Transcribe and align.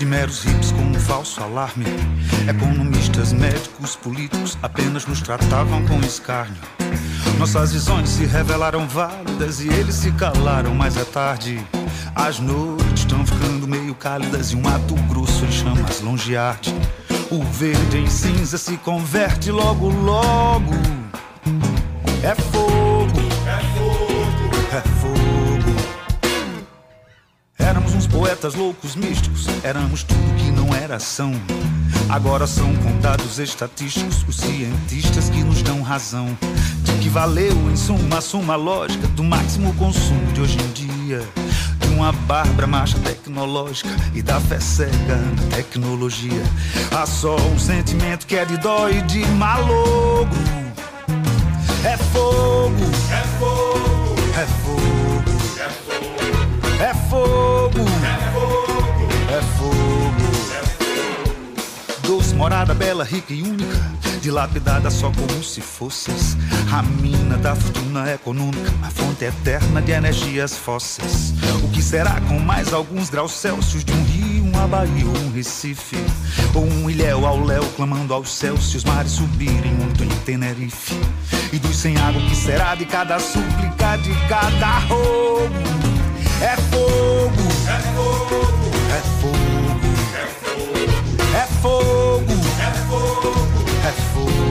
de 0.00 0.04
meros 0.04 0.44
hips 0.44 0.72
com 0.72 0.82
um 0.82 0.94
falso 0.94 1.40
alarme. 1.40 1.84
Economistas, 2.48 3.32
médicos, 3.32 3.94
políticos 3.94 4.58
apenas 4.60 5.06
nos 5.06 5.20
tratavam 5.20 5.86
com 5.86 6.00
escárnio. 6.00 6.60
Nossas 7.38 7.72
visões 7.72 8.08
se 8.08 8.24
revelaram 8.24 8.88
válidas 8.88 9.60
e 9.60 9.68
eles 9.68 9.94
se 9.94 10.10
calaram, 10.12 10.74
mas 10.74 10.96
é 10.96 11.04
tarde. 11.04 11.64
As 12.16 12.40
noites 12.40 13.00
estão 13.00 13.24
ficando 13.24 13.68
meio 13.68 13.94
cálidas 13.94 14.50
e 14.50 14.56
um 14.56 14.62
mato 14.62 14.94
grosso 15.08 15.44
em 15.44 15.52
chamas 15.52 16.00
longe 16.00 16.36
arde. 16.36 16.74
O 17.30 17.44
verde 17.44 17.98
em 17.98 18.10
cinza 18.10 18.58
se 18.58 18.76
converte 18.78 19.52
logo, 19.52 19.88
logo. 19.88 20.72
É 22.24 22.34
poetas 28.26 28.56
loucos, 28.56 28.96
místicos, 28.96 29.46
éramos 29.62 30.02
tudo 30.02 30.34
que 30.36 30.50
não 30.50 30.74
era 30.74 30.96
ação. 30.96 31.32
Agora 32.08 32.44
são 32.44 32.74
contados 32.78 33.38
estatísticos 33.38 34.24
os 34.26 34.38
cientistas 34.38 35.30
que 35.30 35.44
nos 35.44 35.62
dão 35.62 35.80
razão. 35.80 36.36
De 36.82 36.92
que 36.94 37.08
valeu 37.08 37.52
em 37.70 37.76
suma 37.76 38.18
a 38.18 38.20
suma 38.20 38.56
lógica 38.56 39.06
do 39.08 39.22
máximo 39.22 39.72
consumo 39.74 40.32
de 40.32 40.40
hoje 40.40 40.58
em 40.58 40.72
dia. 40.72 41.22
Uma 41.94 42.10
bárbara 42.10 42.66
marcha 42.66 42.98
tecnológica 42.98 43.90
e 44.12 44.20
da 44.22 44.40
fé 44.40 44.58
cega 44.58 45.16
na 45.16 45.56
tecnologia. 45.56 46.42
Há 46.90 47.06
só 47.06 47.36
um 47.36 47.58
sentimento 47.60 48.26
que 48.26 48.34
é 48.34 48.44
de 48.44 48.56
dó 48.56 48.88
e 48.88 49.02
de 49.02 49.24
malogro. 49.28 50.36
É 51.84 51.96
fogo, 51.96 52.74
é 53.08 53.22
fogo, 53.38 54.16
é 54.36 54.46
fogo, 54.64 55.20
é 55.60 55.68
fogo, 55.68 56.80
é 56.80 56.94
fogo, 56.94 57.36
é 57.40 57.45
morada 62.36 62.74
bela, 62.74 63.02
rica 63.02 63.32
e 63.32 63.42
única 63.42 63.96
dilapidada 64.20 64.90
só 64.90 65.10
como 65.10 65.42
se 65.42 65.60
fosses 65.60 66.36
a 66.72 66.82
mina 66.82 67.36
da 67.36 67.54
fortuna 67.54 68.12
econômica, 68.12 68.72
a 68.82 68.90
fonte 68.90 69.24
eterna 69.24 69.80
de 69.80 69.92
energias 69.92 70.56
fósseis. 70.56 71.32
O 71.62 71.68
que 71.68 71.80
será 71.80 72.20
com 72.22 72.38
mais 72.38 72.72
alguns 72.72 73.08
graus 73.08 73.32
Celsius 73.32 73.84
de 73.84 73.92
um 73.92 74.04
rio, 74.04 74.44
uma 74.44 74.66
Bahia 74.66 75.06
ou 75.06 75.16
um 75.18 75.32
Recife? 75.32 75.96
Ou 76.54 76.64
um 76.64 76.90
ilhéu 76.90 77.24
ao 77.24 77.42
léu 77.42 77.64
clamando 77.76 78.12
aos 78.12 78.30
céus 78.32 78.70
se 78.70 78.76
os 78.76 78.84
mares 78.84 79.12
subirem 79.12 79.72
muito 79.74 80.02
em 80.02 80.08
Tenerife? 80.24 80.98
E 81.52 81.58
dos 81.58 81.76
sem 81.76 81.96
água, 81.96 82.20
o 82.20 82.26
que 82.26 82.36
será 82.36 82.74
de 82.74 82.84
cada 82.84 83.18
súplica, 83.18 83.96
de 83.98 84.12
cada 84.28 84.78
roubo? 84.80 85.54
É 86.42 86.56
fogo, 86.56 87.42
é 87.68 87.80
fogo, 87.94 88.70
é 88.90 89.00
fogo, 89.20 89.86
é 90.14 90.26
fogo, 90.26 91.36
é 91.36 91.46
fogo. 91.62 92.05
Fogo. 93.92 94.46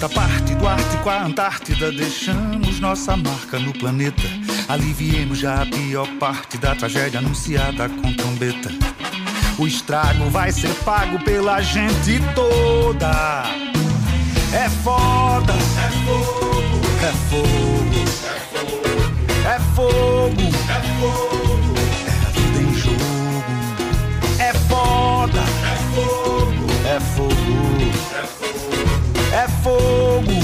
tanta 0.00 0.08
parte 0.08 0.54
do 0.54 0.66
Ártico 0.66 1.10
à 1.10 1.24
Antártida 1.24 1.92
deixamos 1.92 2.80
nossa 2.80 3.16
marca 3.16 3.58
no 3.58 3.72
planeta. 3.72 4.49
Aliviemos 4.70 5.40
já 5.40 5.62
a 5.62 5.66
pior 5.66 6.06
parte 6.20 6.56
da 6.56 6.76
tragédia 6.76 7.18
anunciada 7.18 7.88
com 7.88 8.14
trombeta. 8.14 8.70
O 9.58 9.66
estrago 9.66 10.30
vai 10.30 10.52
ser 10.52 10.72
pago 10.84 11.18
pela 11.24 11.60
gente 11.60 12.20
toda. 12.36 13.42
É 14.52 14.68
foda, 14.84 15.54
é 15.54 15.90
fogo, 16.06 16.80
é 17.02 17.12
fogo, 17.28 18.00
é 19.44 19.58
fogo, 19.74 20.40
é 20.68 20.80
fogo, 21.00 21.74
é 22.06 22.12
a 22.12 22.30
vida 22.30 22.60
em 22.62 22.72
jogo. 22.78 23.42
É 24.38 24.54
foda, 24.68 25.40
é 25.66 25.74
fogo, 25.96 26.66
é 26.86 27.00
fogo, 27.16 27.34
é 28.14 28.24
fogo, 28.38 28.70
é 29.34 29.48
fogo, 29.64 30.39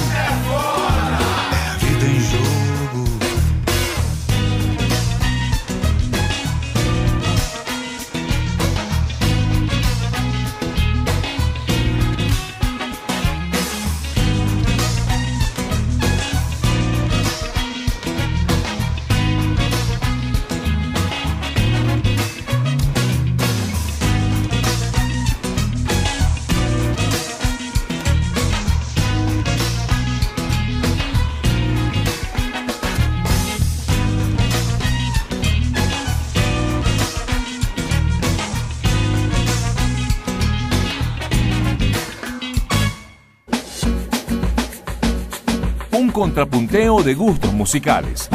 contrapunteo 46.36 47.02
de 47.02 47.14
gustos 47.14 47.54
musicales. 47.54 48.28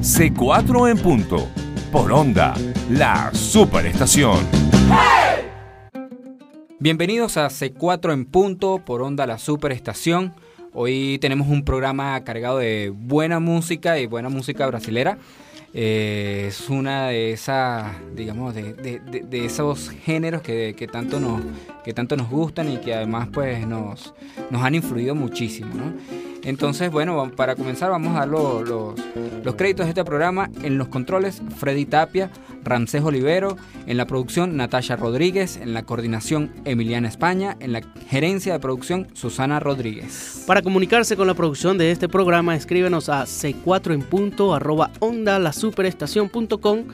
C4 0.00 0.92
en 0.92 0.96
punto. 0.96 1.48
Por 1.90 2.12
onda, 2.12 2.54
la 2.88 3.34
superestación. 3.34 4.46
Bienvenidos 6.78 7.36
a 7.36 7.48
C4 7.48 8.12
en 8.12 8.26
punto 8.26 8.78
por 8.78 9.02
onda 9.02 9.26
la 9.26 9.38
superestación. 9.38 10.34
Hoy 10.72 11.18
tenemos 11.20 11.48
un 11.48 11.64
programa 11.64 12.22
cargado 12.22 12.58
de 12.58 12.92
buena 12.94 13.40
música 13.40 13.98
y 13.98 14.06
buena 14.06 14.28
música 14.28 14.64
brasilera. 14.68 15.18
Eh, 15.74 16.44
es 16.46 16.70
una 16.70 17.08
de 17.08 17.32
esas, 17.32 17.90
digamos, 18.14 18.54
de, 18.54 19.00
esos 19.32 19.90
géneros 19.90 20.42
que, 20.42 20.76
que 20.78 20.86
tanto 20.86 21.18
nos, 21.18 21.42
que 21.84 21.92
tanto 21.92 22.16
nos 22.16 22.30
gustan 22.30 22.70
y 22.70 22.76
que 22.76 22.94
además 22.94 23.28
pues 23.32 23.66
nos, 23.66 24.14
nos 24.48 24.62
han 24.62 24.76
influido 24.76 25.16
muchísimo, 25.16 25.74
¿no? 25.74 25.92
Entonces, 26.46 26.92
bueno, 26.92 27.30
para 27.34 27.56
comenzar 27.56 27.90
vamos 27.90 28.14
a 28.14 28.20
dar 28.20 28.28
lo- 28.28 28.62
los, 28.62 29.54
créditos 29.56 29.86
de 29.86 29.90
este 29.90 30.04
programa. 30.04 30.48
En 30.62 30.78
los 30.78 30.86
controles, 30.88 31.42
Freddy 31.56 31.84
Tapia, 31.86 32.30
Ramsés 32.62 33.02
Olivero, 33.02 33.56
en 33.86 33.96
la 33.96 34.06
producción, 34.06 34.56
Natasha 34.56 34.94
Rodríguez, 34.96 35.56
en 35.56 35.74
la 35.74 35.82
coordinación, 35.82 36.52
Emiliana 36.64 37.08
España, 37.08 37.56
en 37.58 37.72
la 37.72 37.80
gerencia 38.08 38.52
de 38.52 38.60
producción, 38.60 39.08
Susana 39.12 39.58
Rodríguez. 39.60 40.44
Para 40.46 40.62
comunicarse 40.62 41.16
con 41.16 41.26
la 41.26 41.34
producción 41.34 41.78
de 41.78 41.90
este 41.90 42.08
programa, 42.08 42.54
escríbenos 42.54 43.08
a 43.08 43.24
c4 43.24 43.92
en 43.94 44.02
punto 44.02 44.54
arroba 44.54 44.92
onda 45.00 45.38
la 45.40 45.52
superestación.com. 45.52 46.84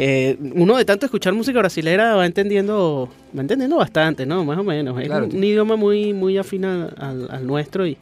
eh, 0.00 0.36
uno 0.54 0.76
de 0.76 0.84
tanto 0.84 1.06
escuchar 1.06 1.34
música 1.34 1.58
brasilera 1.58 2.14
va 2.14 2.24
entendiendo, 2.24 3.08
va 3.36 3.40
entendiendo 3.40 3.76
bastante, 3.76 4.24
¿no? 4.26 4.44
Más 4.44 4.56
o 4.58 4.62
menos. 4.62 4.96
Es 5.00 5.06
Claro. 5.06 5.26
un, 5.26 5.34
un 5.36 5.42
idioma 5.44 5.74
muy, 5.74 6.12
muy 6.12 6.38
afín 6.38 6.64
al, 6.64 6.94
al- 6.98 7.28
al 7.30 7.46
nuestro 7.46 7.84
y 7.86 7.96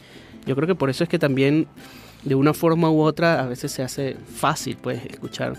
yo 0.46 0.54
creo 0.54 0.66
que 0.66 0.74
por 0.74 0.90
eso 0.90 1.04
es 1.04 1.08
que 1.08 1.18
también 1.18 1.66
de 2.22 2.34
una 2.34 2.52
forma 2.52 2.90
u 2.90 3.00
otra 3.00 3.40
a 3.42 3.46
veces 3.46 3.72
se 3.72 3.82
hace 3.82 4.14
fácil, 4.34 4.76
pues, 4.80 5.04
escuchar 5.06 5.54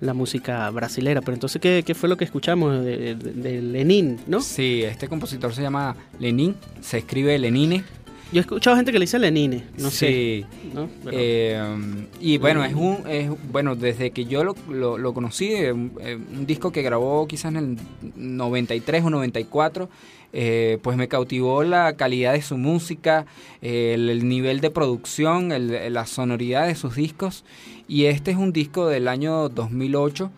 la 0.00 0.14
música 0.14 0.68
brasilera. 0.70 1.20
Pero 1.20 1.34
entonces, 1.34 1.60
¿qué, 1.60 1.82
qué 1.86 1.94
fue 1.94 2.08
lo 2.08 2.16
que 2.16 2.24
escuchamos 2.24 2.84
de, 2.84 3.14
de- 3.16 3.32
de 3.32 3.62
Lenin, 3.62 4.18
no? 4.26 4.40
Sí, 4.40 4.82
este 4.84 5.08
compositor 5.08 5.52
se 5.54 5.62
llama 5.62 5.96
Lenin, 6.20 6.54
se 6.80 6.98
escribe 6.98 7.38
Lenine. 7.38 7.84
Yo 8.32 8.38
he 8.38 8.40
escuchado 8.40 8.76
gente 8.76 8.92
que 8.92 8.98
le 8.98 9.04
dice 9.04 9.18
Lenine, 9.18 9.64
no 9.78 9.90
sé. 9.90 10.06
Sí. 10.08 10.46
¿no? 10.72 10.88
Pero- 11.04 11.16
Eh, 11.20 12.06
y 12.20 12.38
bueno, 12.38 12.64
es 12.64 12.74
un, 12.74 13.04
es, 13.06 13.30
bueno, 13.52 13.76
desde 13.76 14.10
que 14.10 14.24
yo 14.24 14.42
lo, 14.42 14.56
lo- 14.70 14.96
lo 14.96 15.12
conocí, 15.12 15.48
eh, 15.52 15.70
un, 15.72 15.92
eh, 16.00 16.16
un 16.16 16.46
disco 16.46 16.72
que 16.72 16.80
grabó 16.82 17.26
quizás 17.28 17.54
en 17.54 17.56
el 17.58 17.76
93 18.16 19.04
o 19.04 19.10
94, 19.10 19.90
eh, 20.32 20.78
pues 20.82 20.96
me 20.96 21.08
cautivó 21.08 21.62
la 21.62 21.92
calidad 21.96 22.32
de 22.32 22.40
su 22.40 22.56
música, 22.56 23.26
el, 23.60 24.08
el 24.08 24.26
nivel 24.26 24.60
de 24.60 24.70
producción, 24.70 25.52
el- 25.52 25.92
la 25.92 26.06
sonoridad 26.06 26.66
de 26.66 26.74
sus 26.74 26.94
discos. 26.96 27.44
Y 27.86 28.06
este 28.06 28.30
es 28.30 28.38
un 28.38 28.52
disco 28.54 28.86
del 28.88 29.08
año 29.08 29.50
2008, 29.50 30.30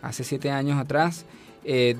hace 0.00 0.24
siete 0.24 0.50
años 0.50 0.78
atrás, 0.78 1.26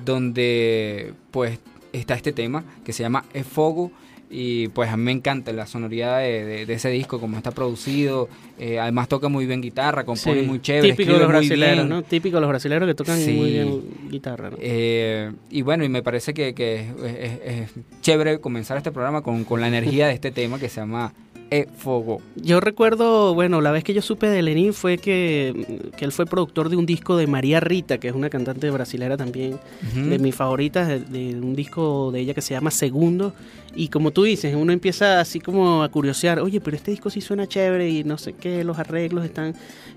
donde 0.03 1.13
pues 1.31 1.59
está 1.93 2.15
este 2.15 2.33
tema 2.33 2.63
que 2.83 2.93
se 2.93 3.03
llama 3.03 3.25
E 3.33 3.43
Fogo. 3.43 3.91
Y 4.35 4.69
pues 4.69 4.89
a 4.89 4.97
mí 4.97 5.03
me 5.03 5.11
encanta 5.11 5.53
la 5.53 5.67
sonoridad 5.67 6.17
de, 6.19 6.43
de- 6.43 6.65
de 6.65 6.73
ese 6.73 6.89
disco, 6.89 7.19
cómo 7.19 7.37
está 7.37 7.51
producido. 7.51 8.27
eh, 8.57 8.79
además 8.79 9.07
toca 9.07 9.29
muy 9.29 9.45
bien 9.45 9.61
guitarra, 9.61 10.03
compone 10.05 10.41
Sí, 10.41 10.47
muy 10.47 10.59
chévere. 10.61 10.89
Típico 10.93 11.13
de 11.13 11.19
los 11.19 11.49
bien. 11.49 11.89
¿no? 11.89 12.01
Típico 12.01 12.37
de 12.37 12.41
los 12.41 12.49
brasileros 12.49 12.87
que 12.87 12.95
tocan 12.95 13.19
Sí. 13.19 13.31
muy 13.33 13.51
bien 13.51 13.81
guitarra, 14.09 14.49
¿no? 14.51 14.57
Eh, 14.59 15.31
y 15.51 15.61
bueno, 15.61 15.83
y 15.83 15.89
me 15.89 16.01
parece 16.01 16.33
que, 16.33 16.53
que 16.55 16.79
es, 16.81 16.87
es- 17.03 17.41
es 17.45 17.71
chévere 18.01 18.39
comenzar 18.39 18.77
este 18.77 18.91
programa 18.91 19.21
con, 19.21 19.43
con 19.43 19.61
la 19.61 19.67
energía 19.67 20.07
de 20.07 20.13
este 20.13 20.31
tema 20.31 20.57
que 20.59 20.69
se 20.69 20.81
llama 20.81 21.13
E 21.53 21.67
Fogo. 21.77 22.19
Yo 22.35 22.59
recuerdo, 22.59 23.35
bueno, 23.35 23.61
la 23.61 23.69
vez 23.69 23.83
que 23.83 23.93
yo 23.93 24.01
supe 24.01 24.27
de 24.27 24.41
Lenin 24.41 24.73
fue 24.73 24.97
que, 24.97 25.91
que 25.95 26.03
él 26.03 26.11
fue 26.11 26.25
productor 26.25 26.67
de 26.69 26.77
un 26.77 26.87
disco 26.87 27.15
de 27.15 27.27
María 27.27 27.59
Rita, 27.59 27.99
que 27.99 28.07
es 28.07 28.15
una 28.15 28.31
cantante 28.31 28.71
brasilera 28.71 29.17
también, 29.17 29.59
de 29.93 30.17
mis 30.17 30.33
favoritas, 30.33 30.87
de, 30.87 30.99
de 31.01 31.39
un 31.39 31.55
disco 31.55 32.09
de 32.11 32.21
ella 32.21 32.33
que 32.33 32.41
se 32.41 32.55
llama 32.55 32.71
Segundo. 32.71 33.35
Y 33.75 33.89
como 33.89 34.09
tú 34.09 34.23
dices, 34.23 34.55
uno 34.55 34.71
empieza 34.71 35.19
así 35.19 35.39
como 35.39 35.83
a 35.83 35.89
curiosear, 35.89 36.39
oye, 36.39 36.59
pero 36.59 36.75
este 36.75 36.89
disco 36.89 37.11
sí 37.11 37.21
suena 37.21 37.45
chévere 37.45 37.87
y 37.87 38.03
no 38.03 38.17
sé 38.17 38.33
qué, 38.33 38.63
los 38.63 38.79
arreglos 38.79 39.23
están... 39.23 39.53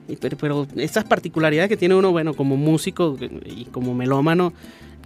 y 0.08 0.17
Pero, 0.17 0.37
pero 0.37 0.67
esas 0.76 1.05
particularidades 1.05 1.70
que 1.70 1.79
tiene 1.79 1.94
uno, 1.94 2.12
bueno, 2.12 2.35
como 2.35 2.58
músico 2.58 3.17
y 3.47 3.64
como 3.67 3.94
melómano, 3.94 4.53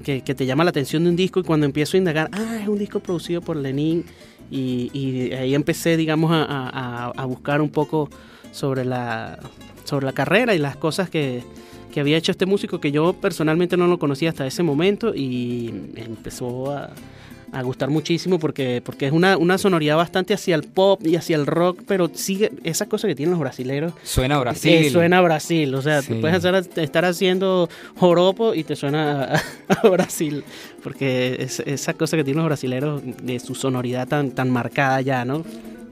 que, 0.02 0.22
que 0.22 0.34
te 0.34 0.46
llama 0.46 0.64
la 0.64 0.70
atención 0.70 1.04
de 1.04 1.10
un 1.10 1.16
disco 1.16 1.38
y 1.38 1.42
cuando 1.44 1.66
empiezo 1.66 1.96
a 1.96 1.98
indagar, 1.98 2.28
ah, 2.32 2.58
es 2.60 2.66
un 2.66 2.78
disco 2.78 2.98
producido 2.98 3.40
por 3.40 3.56
Lenin 3.56 4.04
y, 4.50 4.90
y 4.92 5.32
ahí 5.32 5.54
empecé, 5.54 5.96
digamos, 5.96 6.30
a, 6.32 6.44
a- 6.44 7.12
a 7.16 7.24
buscar 7.24 7.60
un 7.60 7.70
poco 7.70 8.08
sobre 8.52 8.84
la, 8.84 9.38
sobre 9.84 10.06
la 10.06 10.12
carrera 10.12 10.54
y 10.54 10.58
las 10.58 10.76
cosas 10.76 11.08
que, 11.10 11.42
que 11.92 12.00
había 12.00 12.16
hecho 12.16 12.32
este 12.32 12.46
músico 12.46 12.80
que 12.80 12.90
yo 12.92 13.12
personalmente 13.14 13.76
no 13.76 13.86
lo 13.86 13.98
conocía 13.98 14.30
hasta 14.30 14.46
ese 14.46 14.62
momento 14.62 15.14
y 15.14 15.72
empezó 15.96 16.70
a, 16.72 16.90
a 17.52 17.62
gustar 17.62 17.90
muchísimo 17.90 18.38
porque, 18.38 18.80
porque 18.84 19.06
es 19.06 19.12
una, 19.12 19.36
una 19.36 19.58
sonoridad 19.58 19.96
bastante 19.96 20.34
hacia 20.34 20.54
el 20.54 20.62
pop 20.64 21.00
y 21.04 21.16
hacia 21.16 21.36
el 21.36 21.46
rock, 21.46 21.82
pero 21.86 22.10
sigue 22.12 22.52
esa 22.64 22.86
cosa 22.86 23.08
que 23.08 23.14
tienen 23.14 23.32
los 23.32 23.40
brasileros. 23.40 23.92
Suena 24.02 24.36
a 24.36 24.40
Brasil. 24.40 24.72
Eh, 24.72 24.90
suena 24.90 25.18
a 25.18 25.20
Brasil, 25.22 25.74
o 25.74 25.82
sea, 25.82 26.02
Sí. 26.02 26.14
tú 26.14 26.20
puedes 26.20 26.36
hacer- 26.36 26.68
estar 26.76 27.04
haciendo 27.04 27.68
joropo 27.96 28.54
y 28.54 28.64
te 28.64 28.76
suena 28.76 29.24
a, 29.24 29.42
a 29.82 29.88
Brasil, 29.88 30.44
porque 30.82 31.36
es, 31.40 31.60
esa 31.60 31.94
cosa 31.94 32.16
que 32.16 32.24
tienen 32.24 32.38
los 32.42 32.48
brasileros 32.48 33.02
de 33.22 33.38
su 33.40 33.54
sonoridad 33.54 34.06
tan, 34.08 34.30
tan 34.30 34.50
marcada 34.50 35.00
ya, 35.00 35.24
¿no? 35.24 35.44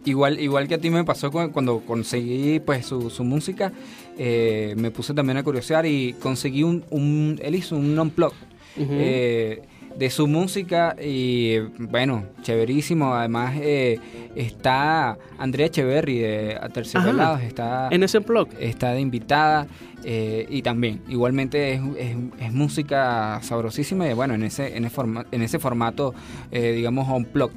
Igual, 0.04 0.38
igual 0.40 0.68
que 0.68 0.74
a 0.76 0.78
ti 0.78 0.90
me 0.90 1.04
pasó 1.04 1.30
cu- 1.30 1.50
cuando 1.52 1.80
conseguí 1.80 2.60
pues 2.60 2.86
su, 2.86 3.10
su 3.10 3.24
música, 3.24 3.72
eh, 4.16 4.74
me 4.76 4.90
puse 4.90 5.12
también 5.12 5.36
a 5.38 5.42
curiosear 5.42 5.84
y 5.86 6.14
conseguí 6.14 6.62
un, 6.62 6.84
un 6.90 7.38
él 7.42 7.54
hizo 7.56 7.76
un 7.76 7.98
unplug 7.98 8.32
Ujú. 8.76 8.86
eh, 8.90 9.62
de 9.96 10.10
su 10.10 10.26
música 10.28 10.94
y 11.02 11.58
bueno, 11.78 12.24
chéverísimo. 12.42 13.14
Además 13.14 13.54
eh, 13.60 13.98
está 14.36 15.18
Andrea 15.38 15.66
Echeverry 15.66 16.18
de 16.18 16.58
Aterciopelados, 16.60 17.42
está 17.42 17.88
en 17.90 18.02
ese 18.02 18.20
blog. 18.20 18.48
está 18.60 18.92
de 18.92 19.00
invitada 19.00 19.66
eh, 20.04 20.46
y 20.48 20.62
también 20.62 21.00
igualmente 21.08 21.74
es, 21.74 21.80
es- 21.98 22.16
es 22.40 22.52
música 22.52 23.40
sabrosísima 23.42 24.08
y 24.08 24.14
bueno 24.14 24.34
en 24.34 24.44
ese 24.44 24.76
en 24.76 24.84
ese, 24.84 24.94
forma- 24.94 25.26
en 25.32 25.42
ese 25.42 25.58
formato 25.58 26.14
eh, 26.52 26.70
digamos 26.72 27.08
unplugged 27.08 27.56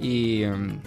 y 0.00 0.42
em, 0.44 0.78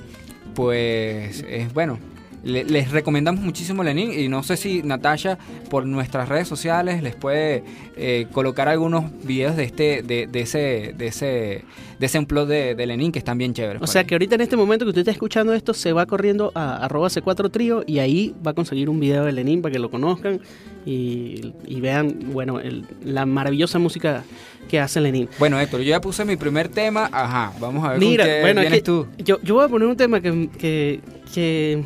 pues 0.56 1.46
es 1.48 1.72
bueno 1.74 2.00
le- 2.44 2.64
les 2.66 2.92
recomendamos 2.92 3.42
muchísimo 3.42 3.84
Lenin 3.84 4.12
y 4.18 4.28
no 4.30 4.44
sé 4.44 4.58
si 4.58 4.82
Natasha 4.84 5.38
por 5.70 5.86
nuestras 5.86 6.30
redes 6.30 6.48
sociales 6.48 7.02
les 7.04 7.16
puede 7.16 7.64
eh, 7.96 8.28
colocar 8.32 8.68
algunos 8.70 9.06
videos 9.24 9.56
de 9.56 9.64
este 9.64 10.02
de, 10.04 10.28
de 10.28 10.40
ese 10.42 10.94
de 10.98 11.08
ese 11.08 11.66
de 12.00 12.06
ese 12.06 12.20
unplug 12.20 12.48
de, 12.48 12.76
de 12.76 12.86
Lenin 12.86 13.12
que 13.12 13.20
están 13.20 13.38
bien 13.38 13.54
chéveres 13.54 13.78
O 13.78 13.80
por 13.82 13.90
sea 13.90 14.02
ahí. 14.02 14.08
que 14.08 14.16
ahorita 14.16 14.36
en 14.36 14.42
este 14.42 14.56
momento 14.56 14.86
que 14.86 14.90
usted 14.90 15.02
está 15.02 15.12
escuchando 15.12 15.54
esto, 15.54 15.74
se 15.74 15.94
va 15.94 16.06
corriendo 16.06 16.52
a 16.56 16.78
arroba 16.86 17.08
C4 17.10 17.50
Trío 17.52 17.84
y 17.88 18.00
ahí 18.00 18.36
va 18.46 18.52
a 18.52 18.54
conseguir 18.54 18.90
un 18.90 19.00
video 19.00 19.26
de 19.26 19.32
Lenin 19.32 19.62
para 19.62 19.74
que 19.74 19.80
lo 19.80 19.90
conozcan 19.90 20.40
y, 20.86 21.54
y 21.66 21.82
vean, 21.82 22.18
bueno, 22.32 22.60
el- 22.60 22.86
la 23.04 23.26
maravillosa 23.26 23.80
música 23.80 24.24
que 24.70 24.80
hace 24.80 25.00
Lenin. 25.02 25.28
bueno 25.40 25.60
Héctor 25.60 25.80
yo 25.82 25.90
ya 25.90 26.02
puse 26.02 26.24
mi 26.26 26.36
primer 26.36 26.68
tema 26.70 27.10
ajá 27.12 27.54
vamos 27.60 27.84
a 27.86 27.92
ver 27.92 28.00
Mira, 28.00 28.26
con 28.26 28.34
qué 28.34 28.42
bueno, 28.42 28.62
es 28.62 28.68
vienes 28.68 28.84
tú 28.84 29.08
Yo, 29.18 29.42
yo 29.42 29.56
voy 29.56 29.66
a 29.66 29.70
poner 29.70 29.88
un 29.88 29.96
tema 29.98 30.20
que, 30.22 30.50
que, 30.60 31.00
que 31.34 31.84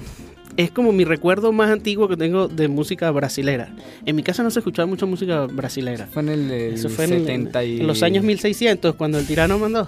es 0.58 0.72
como 0.72 0.92
mi 0.92 1.04
recuerdo 1.06 1.52
más 1.52 1.70
antiguo 1.72 2.08
que 2.08 2.18
tengo 2.18 2.48
de 2.48 2.68
música 2.68 3.10
brasilera. 3.12 3.70
En 4.06 4.16
mi 4.16 4.24
casa 4.24 4.44
no 4.44 4.52
se 4.52 4.60
escuchaba 4.60 4.86
mucha 4.86 5.06
música 5.06 5.46
brasilera. 5.48 6.08
Fue 6.08 6.22
en 6.24 6.30
el, 6.30 6.52
el 6.52 6.74
Eso 6.74 6.90
fue 6.90 7.06
en, 7.06 7.14
el- 7.14 7.20
70 7.22 7.64
y... 7.64 7.80
en 7.82 7.88
los 7.88 8.04
años 8.04 8.24
1600, 8.24 8.96
cuando 8.96 9.18
el 9.20 9.26
tirano 9.26 9.58
mandó. 9.60 9.88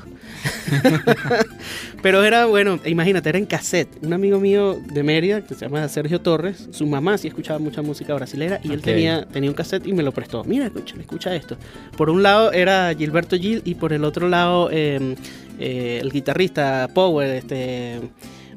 Pero 2.01 2.23
era, 2.23 2.45
bueno, 2.45 2.79
imagínate, 2.85 3.29
era 3.29 3.37
en 3.37 3.45
cassette. 3.45 3.89
Un 4.03 4.13
amigo 4.13 4.39
mío 4.39 4.79
de 4.93 5.03
Mérida, 5.03 5.41
que 5.41 5.53
se 5.55 5.61
llama 5.65 5.87
Sergio 5.87 6.19
Torres, 6.21 6.67
su 6.71 6.85
mamá 6.85 7.17
sí 7.17 7.27
escuchaba 7.27 7.59
mucha 7.59 7.81
música 7.81 8.13
brasilera 8.13 8.59
y 8.63 8.71
él 8.73 8.81
tenía, 8.81 9.25
tenía 9.25 9.49
un 9.49 9.55
cassette 9.55 9.87
y 9.87 9.93
me 9.93 10.03
lo 10.03 10.11
prestó. 10.11 10.43
Mira, 10.43 10.65
escucha, 10.65 10.95
escucha 10.99 11.35
esto. 11.35 11.57
Por 11.97 12.09
un 12.09 12.23
lado 12.23 12.51
era 12.51 12.93
Gilberto 12.95 13.37
Gil 13.37 13.61
y 13.65 13.75
por 13.75 13.93
el 13.93 14.03
otro 14.03 14.27
lado 14.27 14.69
eh, 14.71 15.15
eh, 15.59 15.99
el 16.01 16.11
guitarrista 16.11 16.89
Power, 16.93 17.29
este... 17.29 17.99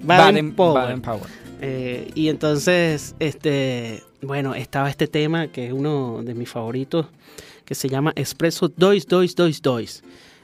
Baden, 0.02 0.06
Baden, 0.34 0.54
Powell. 0.54 0.74
Baden 0.82 1.00
Powell. 1.00 1.30
Eh, 1.60 2.10
y 2.14 2.28
entonces, 2.28 3.14
este, 3.18 4.02
bueno, 4.22 4.54
estaba 4.54 4.90
este 4.90 5.06
tema 5.06 5.48
que 5.48 5.66
es 5.68 5.72
uno 5.72 6.22
de 6.22 6.34
mis 6.34 6.48
favoritos, 6.48 7.06
que 7.64 7.74
se 7.74 7.88
llama 7.88 8.12
Espresso 8.14 8.68
Dois, 8.76 9.06
Dois, 9.06 9.34
Dois, 9.34 9.62
Dois. 9.62 10.02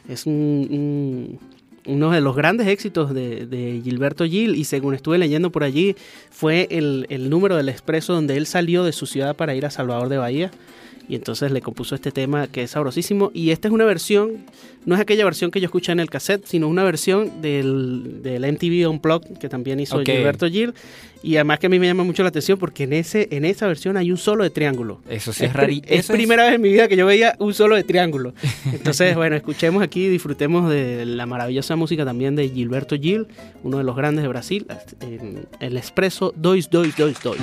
Es 0.09 0.27
un, 0.27 0.33
un- 0.71 1.39
uno 1.85 2.13
de 2.13 2.21
los 2.21 2.37
grandes 2.37 2.69
éxitos 2.69 3.13
de, 3.13 3.45
de 3.47 3.81
Gilberto 3.83 4.25
Gil 4.25 4.55
y 4.55 4.63
según 4.65 4.95
estuve 4.95 5.19
leyendo 5.19 5.51
por 5.51 5.65
allí, 5.65 5.97
fue 6.31 6.69
el, 6.71 7.07
el 7.09 7.29
número 7.29 7.57
del 7.57 7.69
Expreso 7.69 8.13
donde 8.13 8.37
él 8.37 8.47
salió 8.47 8.85
de 8.85 8.93
su 8.93 9.05
ciudad 9.07 9.35
para 9.35 9.57
ir 9.57 9.67
a 9.67 9.71
Salvador 9.71 10.09
de 10.09 10.17
Bahía. 10.17 10.51
Y 11.09 11.15
entonces 11.17 11.51
le 11.53 11.61
compuso 11.61 11.95
este 11.95 12.11
tema 12.13 12.47
que 12.47 12.63
es 12.63 12.71
sabrosísimo. 12.71 13.31
Y 13.35 13.51
esta 13.51 13.69
es 13.69 13.75
una 13.75 13.85
versión, 13.85 14.45
no 14.87 14.95
es 14.95 15.01
aquella 15.01 15.25
versión 15.25 15.51
que 15.51 15.61
yo 15.61 15.67
escuché 15.67 15.93
en 15.93 16.01
el 16.01 16.09
cassette, 16.09 16.45
sino 16.47 16.69
una 16.69 16.85
versión 16.85 17.43
del, 17.43 18.23
del 18.23 18.51
MTV 18.53 18.89
Unplugged 18.89 19.37
que 19.39 19.49
también 19.49 19.81
hizo 19.81 19.97
Ok. 19.99 20.07
Gilberto 20.07 20.49
Gil. 20.49 20.73
Y 21.25 21.37
además 21.37 21.59
que 21.61 21.67
a 21.67 21.71
mí 21.71 21.79
me 21.79 21.87
llama 21.87 22.03
mucho 22.03 22.23
la 22.25 22.31
atención 22.31 22.59
porque 22.59 22.85
en, 22.85 22.93
ese, 22.95 23.29
en 23.31 23.45
esa 23.45 23.67
versión 23.69 23.97
hay 23.97 24.11
un 24.11 24.17
solo 24.19 24.43
de 24.43 24.51
triángulo. 24.51 25.01
Eso 25.09 25.33
sí 25.33 25.45
es, 25.45 25.53
pri- 25.53 25.81
raro. 25.83 25.95
Es 25.95 26.07
primera 26.09 26.45
vez 26.47 26.55
en 26.55 26.61
mi 26.63 26.71
vida 26.71 26.89
que 26.89 26.97
yo 26.97 27.07
veía 27.07 27.37
un 27.39 27.53
solo 27.55 27.77
de 27.77 27.85
triángulo. 27.85 28.33
Entonces, 28.73 29.15
bueno, 29.15 29.37
escuchemos 29.37 29.83
aquí, 29.83 30.09
disfrutemos 30.09 30.69
de 30.71 31.05
la 31.07 31.27
maravillosa 31.27 31.77
música 31.77 32.05
también 32.05 32.35
de 32.37 32.49
Gilberto 32.49 32.97
Gil, 32.97 33.27
uno 33.63 33.79
de 33.79 33.85
los 33.85 33.95
grandes 33.95 34.23
de 34.23 34.29
Brasil, 34.29 34.67
en 35.01 35.47
el 35.61 35.77
expreso 35.77 36.33
Dois, 36.37 36.69
Dois, 36.71 36.97
Dois, 36.97 37.17
Dois. 37.23 37.39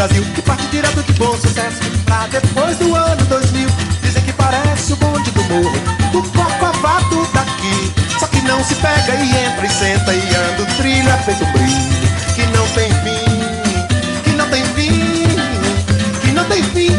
Brasil 0.00 0.24
Que 0.34 0.40
parte 0.40 0.66
direto 0.68 1.02
de 1.02 1.12
bom 1.12 1.36
sucesso. 1.36 1.78
Pra 2.06 2.26
depois 2.28 2.78
do 2.78 2.94
ano 2.94 3.22
2000 3.26 3.68
Dizem 4.02 4.22
que 4.22 4.32
parece 4.32 4.94
o 4.94 4.96
bonde 4.96 5.30
do 5.30 5.42
morro 5.42 5.78
Do 6.10 6.22
corcovado 6.30 7.28
daqui. 7.34 7.92
Só 8.18 8.26
que 8.28 8.40
não 8.40 8.64
se 8.64 8.74
pega 8.76 9.14
e 9.14 9.28
entra 9.44 9.66
e 9.66 9.68
senta 9.68 10.14
E 10.14 10.34
anda. 10.34 10.62
O 10.62 10.66
trilho 10.76 11.06
é 11.06 11.16
feito 11.18 11.44
um 11.44 11.52
brilho 11.52 12.08
Que 12.34 12.46
não 12.46 12.66
tem 12.68 12.88
fim 13.04 14.22
Que 14.24 14.30
não 14.30 14.48
tem 14.48 14.64
fim 14.64 16.20
Que 16.22 16.32
não 16.32 16.44
tem 16.46 16.62
fim. 16.62 16.96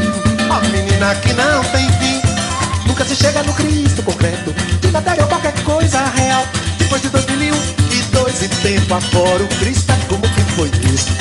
Ó 0.47 0.59
oh, 0.59 0.69
menina 0.69 1.15
que 1.15 1.33
não 1.33 1.63
tem 1.63 1.89
fim. 1.93 2.21
Nunca 2.85 3.03
se 3.03 3.15
chega 3.15 3.41
no 3.41 3.53
Cristo 3.53 4.03
concreto 4.03 4.53
De 4.79 4.91
matéria 4.91 5.23
ou 5.23 5.27
qualquer 5.27 5.53
coisa 5.63 6.05
real. 6.15 6.45
Depois 6.77 7.01
de 7.01 7.09
2001 7.09 7.55
e 7.93 8.01
dois 8.13 8.43
e 8.43 8.47
tempo 8.47 8.93
afora 8.93 9.43
O 9.43 9.47
Cristo 9.57 9.91
é 9.91 10.05
como 10.07 10.21
que 10.21 10.41
foi 10.53 10.69
visto 10.69 11.20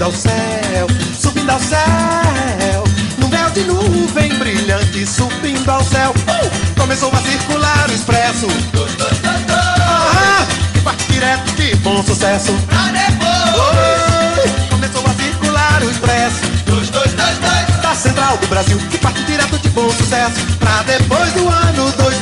Subindo 0.00 0.04
ao 0.04 0.12
céu, 0.12 0.86
subindo 1.20 1.50
ao 1.50 1.60
céu 1.60 2.84
Num 3.18 3.28
véu 3.28 3.50
de 3.50 3.64
nuvem 3.64 4.32
brilhante 4.38 5.06
Subindo 5.06 5.68
ao 5.68 5.84
céu. 5.84 6.14
Uh! 6.26 6.80
Começou 6.80 7.12
a 7.12 7.18
circular 7.18 7.86
o 7.86 7.92
expresso. 7.92 8.46
Dois, 8.72 8.94
dois, 8.94 9.18
dois, 9.18 9.40
dois 9.42 9.58
ah, 9.58 10.46
Que 10.72 10.80
parte 10.80 11.04
direto 11.12 11.52
de 11.52 11.74
bom 11.76 12.02
sucesso. 12.02 12.50
Pra 12.66 12.84
depois! 12.86 14.70
Começou 14.70 15.04
a 15.04 15.22
circular 15.22 15.82
o 15.82 15.90
expresso. 15.90 16.40
Dois, 16.64 16.88
dois, 16.88 17.12
dois, 17.12 17.38
dois. 17.38 17.82
Da 17.82 17.94
central 17.94 18.38
do 18.38 18.46
Brasil 18.46 18.78
Que 18.90 18.96
parte 18.96 19.22
direto 19.24 19.58
de 19.58 19.68
bom 19.68 19.90
sucesso. 19.90 20.40
Pra 20.58 20.82
depois 20.84 21.30
do 21.34 21.46
ano 21.46 21.92
2000 21.92 22.19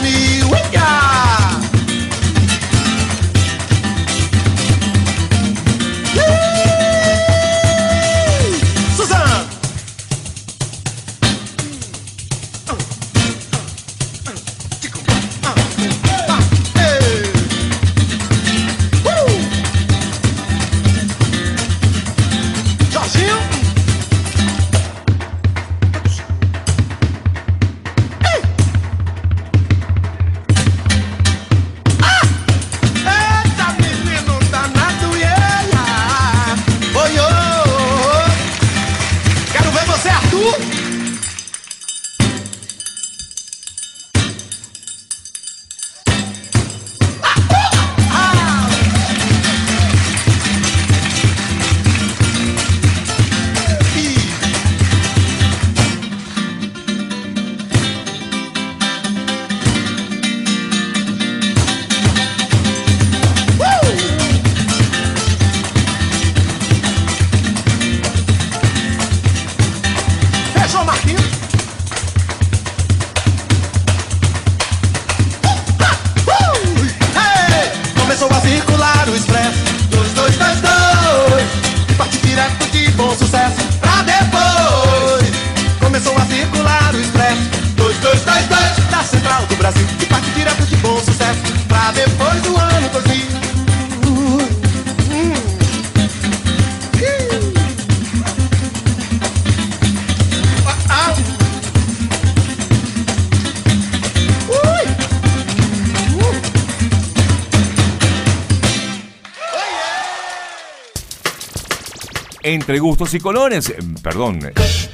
Entre 112.68 112.80
gustos 112.80 113.14
y 113.14 113.18
colores, 113.18 113.72
perdón, 114.02 114.40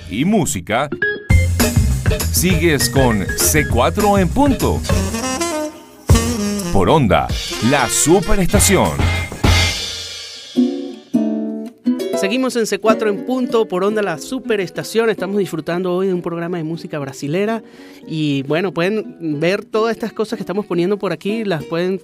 y 0.09 0.25
música, 0.25 0.88
sigues 2.31 2.88
con 2.88 3.23
C4 3.23 4.21
en 4.21 4.28
punto. 4.28 4.81
Por 6.73 6.88
onda, 6.88 7.26
la 7.69 7.88
superestación. 7.88 8.93
Seguimos 12.16 12.54
en 12.54 12.62
C4 12.62 13.09
en 13.09 13.26
punto 13.26 13.66
por 13.66 13.83
onda 13.83 14.02
la 14.02 14.19
superestación. 14.19 15.11
Estamos 15.11 15.38
disfrutando 15.38 15.95
hoy 15.95 16.07
de 16.07 16.14
un 16.14 16.23
programa 16.23 16.59
de 16.59 16.62
música 16.62 17.00
brasilera 17.00 17.64
y 18.07 18.45
bueno, 18.45 18.73
pueden 18.73 19.40
ver 19.40 19.64
todas 19.64 19.97
estas 19.97 20.12
cosas 20.12 20.37
que 20.37 20.45
estamos 20.45 20.64
poniendo 20.64 20.97
por 20.97 21.11
aquí. 21.11 21.43
Las 21.45 21.64
pueden, 21.64 22.00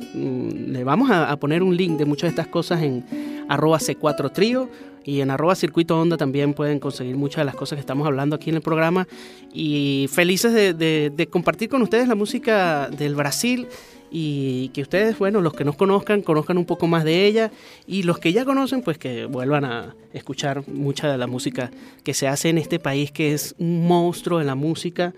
le 0.73 0.83
vamos 0.83 1.11
a, 1.13 1.31
a 1.31 1.37
poner 1.39 1.63
un 1.63 1.77
link 1.77 1.97
de 1.97 2.07
muchas 2.07 2.23
de 2.23 2.31
estas 2.31 2.49
cosas 2.49 2.83
en 2.83 3.47
arroba 3.49 3.79
C4 3.79 4.33
Trío 4.33 4.69
y 5.05 5.21
en 5.21 5.31
arroba 5.31 5.55
circuito 5.55 5.99
onda 5.99 6.17
también 6.17 6.55
pueden 6.55 6.79
conseguir 6.79 7.17
muchas 7.17 7.39
de 7.39 7.45
las 7.47 7.55
cosas 7.55 7.77
que 7.77 7.81
estamos 7.81 8.07
hablando 8.07 8.37
aquí 8.37 8.51
en 8.51 8.57
el 8.57 8.63
programa. 8.63 9.09
Y 9.53 10.09
felices 10.13 10.53
de, 10.53 10.75
de, 10.75 11.11
de 11.15 11.27
compartir 11.27 11.69
con 11.69 11.83
ustedes 11.83 12.09
la 12.09 12.15
música 12.15 12.89
del 12.91 13.15
Brasil 13.15 13.67
y 14.11 14.71
que 14.71 14.83
ustedes, 14.83 15.19
bueno, 15.19 15.41
los 15.41 15.55
que 15.55 15.65
nos 15.65 15.77
conozcan, 15.77 16.23
conozcan 16.23 16.59
un 16.59 16.65
poco 16.65 16.87
más 16.87 17.05
de 17.05 17.27
ella. 17.27 17.51
Y 17.87 18.03
los 18.03 18.19
que 18.19 18.33
ya 18.33 18.45
conocen, 18.45 18.83
pues 18.83 18.99
que 18.99 19.25
vuelvan 19.27 19.65
a 19.65 19.95
escuchar 20.13 20.67
mucha 20.69 21.11
de 21.11 21.17
la 21.17 21.27
música 21.27 21.71
que 22.03 22.13
se 22.13 22.27
hace 22.27 22.49
en 22.49 22.59
este 22.59 22.79
país, 22.79 23.13
que 23.13 23.33
es 23.33 23.55
un 23.59 23.87
monstruo 23.87 24.39
de 24.39 24.45
la 24.45 24.55
música, 24.55 25.15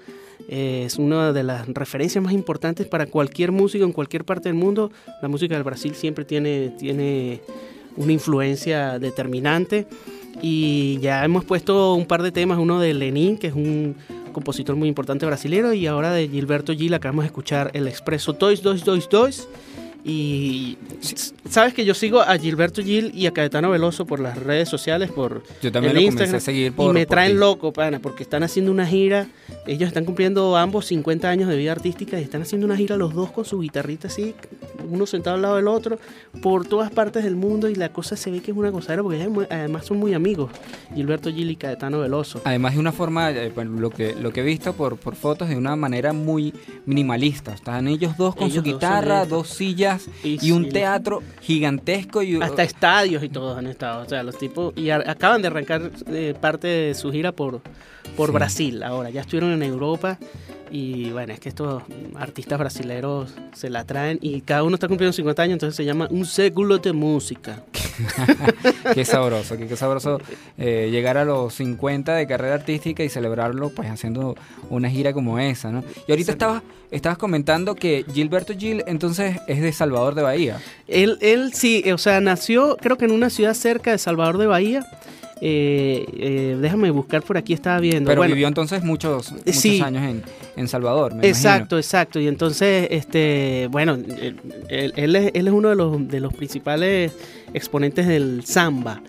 es 0.48 0.96
una 0.96 1.32
de 1.32 1.42
las 1.42 1.66
referencias 1.68 2.22
más 2.22 2.32
importantes 2.32 2.86
para 2.86 3.06
cualquier 3.06 3.52
músico 3.52 3.84
en 3.84 3.92
cualquier 3.92 4.24
parte 4.24 4.48
del 4.48 4.58
mundo. 4.58 4.90
La 5.22 5.28
música 5.28 5.54
del 5.54 5.64
Brasil 5.64 5.94
siempre 5.94 6.24
tiene, 6.24 6.74
tiene 6.78 7.40
una 7.96 8.12
influencia 8.12 8.98
determinante 8.98 9.86
y 10.40 10.98
ya 11.00 11.24
hemos 11.24 11.44
puesto 11.44 11.94
un 11.94 12.06
par 12.06 12.22
de 12.22 12.32
temas, 12.32 12.58
uno 12.58 12.80
de 12.80 12.94
Lenin, 12.94 13.36
que 13.36 13.48
es 13.48 13.54
un 13.54 13.96
compositor 14.32 14.76
muy 14.76 14.88
importante 14.88 15.26
brasileño, 15.26 15.72
y 15.72 15.86
ahora 15.86 16.12
de 16.12 16.28
Gilberto 16.28 16.72
Gil, 16.72 16.94
acabamos 16.94 17.24
de 17.24 17.26
escuchar 17.26 17.70
el 17.74 17.86
expreso 17.86 18.32
2222. 18.32 19.48
Y 20.04 20.78
sabes 21.48 21.74
que 21.74 21.84
yo 21.84 21.94
sigo 21.94 22.20
a 22.20 22.36
Gilberto 22.36 22.82
Gil 22.82 23.12
y 23.14 23.26
a 23.26 23.32
Caetano 23.32 23.70
Veloso 23.70 24.04
por 24.04 24.18
las 24.18 24.36
redes 24.36 24.68
sociales, 24.68 25.12
por 25.12 25.44
yo 25.62 25.70
también 25.70 25.96
el 25.96 26.02
lo 26.02 26.08
Instagram, 26.08 26.36
a 26.36 26.40
seguir 26.40 26.72
por, 26.72 26.90
y 26.90 26.94
me 26.94 27.06
por 27.06 27.14
traen 27.14 27.32
ti. 27.32 27.38
loco, 27.38 27.72
pana, 27.72 28.00
porque 28.00 28.24
están 28.24 28.42
haciendo 28.42 28.72
una 28.72 28.84
gira. 28.84 29.28
Ellos 29.66 29.86
están 29.86 30.04
cumpliendo 30.04 30.56
ambos 30.56 30.86
50 30.86 31.28
años 31.28 31.48
de 31.48 31.56
vida 31.56 31.70
artística 31.70 32.18
y 32.18 32.24
están 32.24 32.42
haciendo 32.42 32.66
una 32.66 32.76
gira 32.76 32.96
los 32.96 33.14
dos 33.14 33.30
con 33.30 33.44
su 33.44 33.60
guitarrita 33.60 34.08
así, 34.08 34.34
uno 34.90 35.06
sentado 35.06 35.36
al 35.36 35.42
lado 35.42 35.56
del 35.56 35.68
otro, 35.68 35.98
por 36.42 36.66
todas 36.66 36.90
partes 36.90 37.22
del 37.22 37.36
mundo 37.36 37.68
y 37.68 37.76
la 37.76 37.90
cosa 37.90 38.16
se 38.16 38.32
ve 38.32 38.40
que 38.40 38.50
es 38.50 38.56
una 38.56 38.70
gozadera 38.70 39.04
porque 39.04 39.28
además 39.50 39.86
son 39.86 39.98
muy 39.98 40.14
amigos, 40.14 40.50
Gilberto 40.94 41.30
Gil 41.30 41.48
y 41.50 41.56
Caetano 41.56 42.00
Veloso. 42.00 42.40
Además 42.44 42.74
de 42.74 42.80
una 42.80 42.90
forma, 42.90 43.30
eh, 43.30 43.52
lo 43.64 43.90
que 43.90 44.16
lo 44.16 44.32
que 44.32 44.40
he 44.40 44.44
visto 44.44 44.72
por, 44.72 44.96
por 44.96 45.14
fotos, 45.14 45.48
de 45.48 45.56
una 45.56 45.76
manera 45.76 46.12
muy 46.12 46.52
minimalista. 46.86 47.52
Están 47.52 47.86
ellos 47.86 48.16
dos 48.16 48.34
con 48.34 48.46
Ellos 48.46 48.56
su 48.56 48.62
guitarra, 48.62 49.26
dos 49.26 49.48
sillas 49.48 49.91
Y 50.22 50.38
y, 50.46 50.50
un 50.52 50.64
sí. 50.64 50.70
teatro 50.70 51.22
gigantesco 51.40 52.22
y 52.22 52.40
Hasta 52.40 52.62
estadios 52.62 53.22
y 53.22 53.28
todos 53.28 53.56
han 53.58 53.66
estado, 53.66 54.02
o 54.04 54.08
sea, 54.08 54.22
los 54.22 54.38
tipos, 54.38 54.72
y 54.76 54.90
acaban 54.90 55.42
de 55.42 55.48
arrancar 55.48 55.90
eh, 56.08 56.34
parte 56.40 56.66
de 56.68 56.94
su 56.94 57.10
gira 57.12 57.32
por, 57.32 57.60
por 58.16 58.28
Sí. 58.28 58.32
Brasil 58.34 58.82
ahora, 58.82 59.10
ya 59.10 59.20
estuvieron 59.22 59.52
en 59.52 59.62
Europa 59.62 60.18
y 60.70 61.10
bueno, 61.10 61.32
es 61.34 61.40
que 61.40 61.48
estos 61.50 61.82
artistas 62.14 62.58
brasileños 62.58 63.34
se 63.52 63.68
la 63.68 63.84
traen 63.84 64.18
y 64.22 64.40
cada 64.40 64.62
uno 64.62 64.74
está 64.76 64.88
cumpliendo 64.88 65.12
50 65.12 65.42
años, 65.42 65.52
entonces 65.54 65.76
se 65.76 65.84
llama 65.84 66.08
un 66.10 66.24
século 66.24 66.78
de 66.78 66.92
música. 66.92 67.62
Qué 68.94 69.04
sabroso, 69.04 69.56
qué, 69.56 69.66
qué 69.66 69.76
sabroso 69.76 70.20
eh, 70.58 70.88
llegar 70.90 71.16
a 71.16 71.24
los 71.24 71.54
50 71.54 72.14
de 72.14 72.26
carrera 72.26 72.54
artística 72.54 73.02
y 73.02 73.08
celebrarlo 73.08 73.70
pues 73.70 73.90
haciendo 73.90 74.36
una 74.70 74.90
gira 74.90 75.12
como 75.12 75.38
esa, 75.38 75.70
¿no? 75.70 75.84
Y 76.06 76.12
ahorita 76.12 76.32
estabas, 76.32 76.62
estabas 76.90 77.18
comentando 77.18 77.74
que 77.74 78.04
Gilberto 78.12 78.54
Gil 78.56 78.84
entonces 78.86 79.36
es 79.46 79.60
de 79.60 79.72
Salvador 79.72 80.14
de 80.14 80.22
Bahía. 80.22 80.60
Él, 80.88 81.18
él 81.20 81.52
sí, 81.54 81.84
o 81.90 81.98
sea, 81.98 82.20
nació 82.20 82.76
creo 82.76 82.96
que 82.96 83.04
en 83.04 83.12
una 83.12 83.30
ciudad 83.30 83.54
cerca 83.54 83.90
de 83.90 83.98
Salvador 83.98 84.38
de 84.38 84.46
Bahía. 84.46 84.86
Eh, 85.44 86.06
eh, 86.18 86.56
déjame 86.60 86.90
buscar 86.92 87.20
por 87.22 87.36
aquí, 87.36 87.52
estaba 87.52 87.80
viendo. 87.80 88.06
Pero 88.08 88.20
Bueno, 88.20 88.34
vivió 88.34 88.46
entonces 88.46 88.84
muchos, 88.84 89.32
muchos 89.32 89.56
Sí. 89.56 89.80
años 89.80 90.04
en, 90.04 90.22
en 90.56 90.68
Salvador, 90.68 91.14
me 91.16 91.26
Exacto, 91.26 91.76
exacto. 91.78 92.20
Y 92.20 92.28
entonces, 92.28 92.86
este, 92.92 93.66
bueno, 93.68 93.94
él- 94.68 94.92
él 94.96 95.16
es, 95.16 95.32
él 95.34 95.48
es 95.48 95.52
uno 95.52 95.70
de 95.70 95.74
los, 95.74 96.06
de 96.08 96.20
los 96.20 96.32
principales 96.32 97.12
exponentes 97.54 98.06
del 98.06 98.44
samba. 98.44 99.02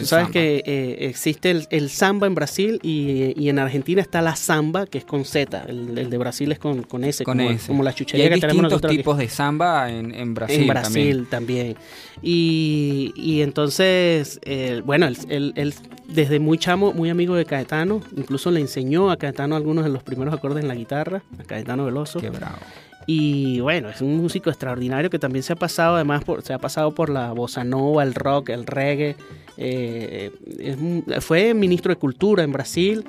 Tú 0.00 0.06
sabes 0.06 0.24
samba. 0.26 0.32
que 0.32 0.62
eh, 0.64 0.96
existe 1.08 1.50
el, 1.50 1.66
el 1.70 1.90
samba 1.90 2.26
en 2.26 2.34
Brasil 2.34 2.78
y, 2.82 3.34
y 3.40 3.48
en 3.48 3.58
Argentina 3.58 4.00
está 4.00 4.22
la 4.22 4.36
samba, 4.36 4.86
que 4.86 4.98
es 4.98 5.04
con 5.04 5.24
Z. 5.24 5.64
El, 5.68 5.96
el 5.98 6.10
de 6.10 6.18
Brasil 6.18 6.50
es 6.52 6.58
con, 6.58 6.82
con 6.82 7.04
S, 7.04 7.24
Con 7.24 7.38
como, 7.38 7.50
como 7.66 7.82
la 7.82 7.90
Y 7.90 7.94
chuchería 7.94 8.26
hay 8.26 8.30
que 8.34 8.40
tenemos 8.40 8.62
distintos 8.62 8.72
nosotros 8.72 8.90
aquí. 8.90 8.96
tipos 8.98 9.18
de 9.18 9.28
samba 9.28 9.90
en, 9.90 10.14
en 10.14 10.34
Brasil, 10.34 10.60
en 10.62 10.66
Brasil 10.68 11.26
también. 11.30 11.76
Y, 12.22 13.12
y 13.16 13.42
entonces, 13.42 14.38
eh, 14.44 14.82
bueno, 14.84 15.06
él, 15.06 15.74
desde 16.08 16.38
muy 16.38 16.58
chamo, 16.58 16.92
muy 16.92 17.10
amigo 17.10 17.34
de 17.34 17.44
Caetano, 17.44 18.00
incluso 18.16 18.50
le 18.50 18.60
enseñó 18.60 19.10
a 19.10 19.16
Caetano 19.16 19.56
algunos 19.56 19.84
de 19.84 19.90
los 19.90 20.02
primeros 20.02 20.32
acordes 20.34 20.62
en 20.62 20.68
la 20.68 20.74
guitarra, 20.74 21.22
a 21.38 21.42
Caetano 21.44 21.84
Veloso. 21.84 22.20
Qué 22.20 22.30
bravo. 22.30 22.56
Y 23.06 23.60
bueno, 23.60 23.88
es 23.88 24.00
un 24.00 24.16
músico 24.16 24.48
extraordinario 24.50 25.10
que 25.10 25.18
también 25.18 25.42
se 25.42 25.52
ha 25.52 25.56
pasado, 25.56 25.96
además, 25.96 26.24
por, 26.24 26.42
se 26.42 26.52
ha 26.52 26.58
pasado 26.58 26.94
por 26.94 27.08
la 27.10 27.32
bossa 27.32 27.64
nova, 27.64 28.02
el 28.02 28.14
rock, 28.14 28.50
el 28.50 28.66
reggae. 28.66 29.16
eh, 29.56 30.30
es 30.58 31.24
fue 31.24 31.52
ministro 31.54 31.90
de 31.92 31.96
Cultura 31.96 32.42
en 32.42 32.52
Brasil 32.52 33.04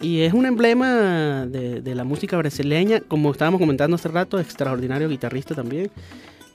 y 0.00 0.20
es 0.20 0.32
un 0.32 0.46
emblema 0.46 1.46
de, 1.46 1.80
de 1.82 1.94
la 1.94 2.04
música 2.04 2.36
brasileña, 2.36 3.00
como 3.00 3.30
estábamos 3.32 3.60
comentando 3.60 3.96
hace 3.96 4.08
rato, 4.08 4.38
extraordinario 4.38 5.08
guitarrista 5.08 5.54
también. 5.54 5.90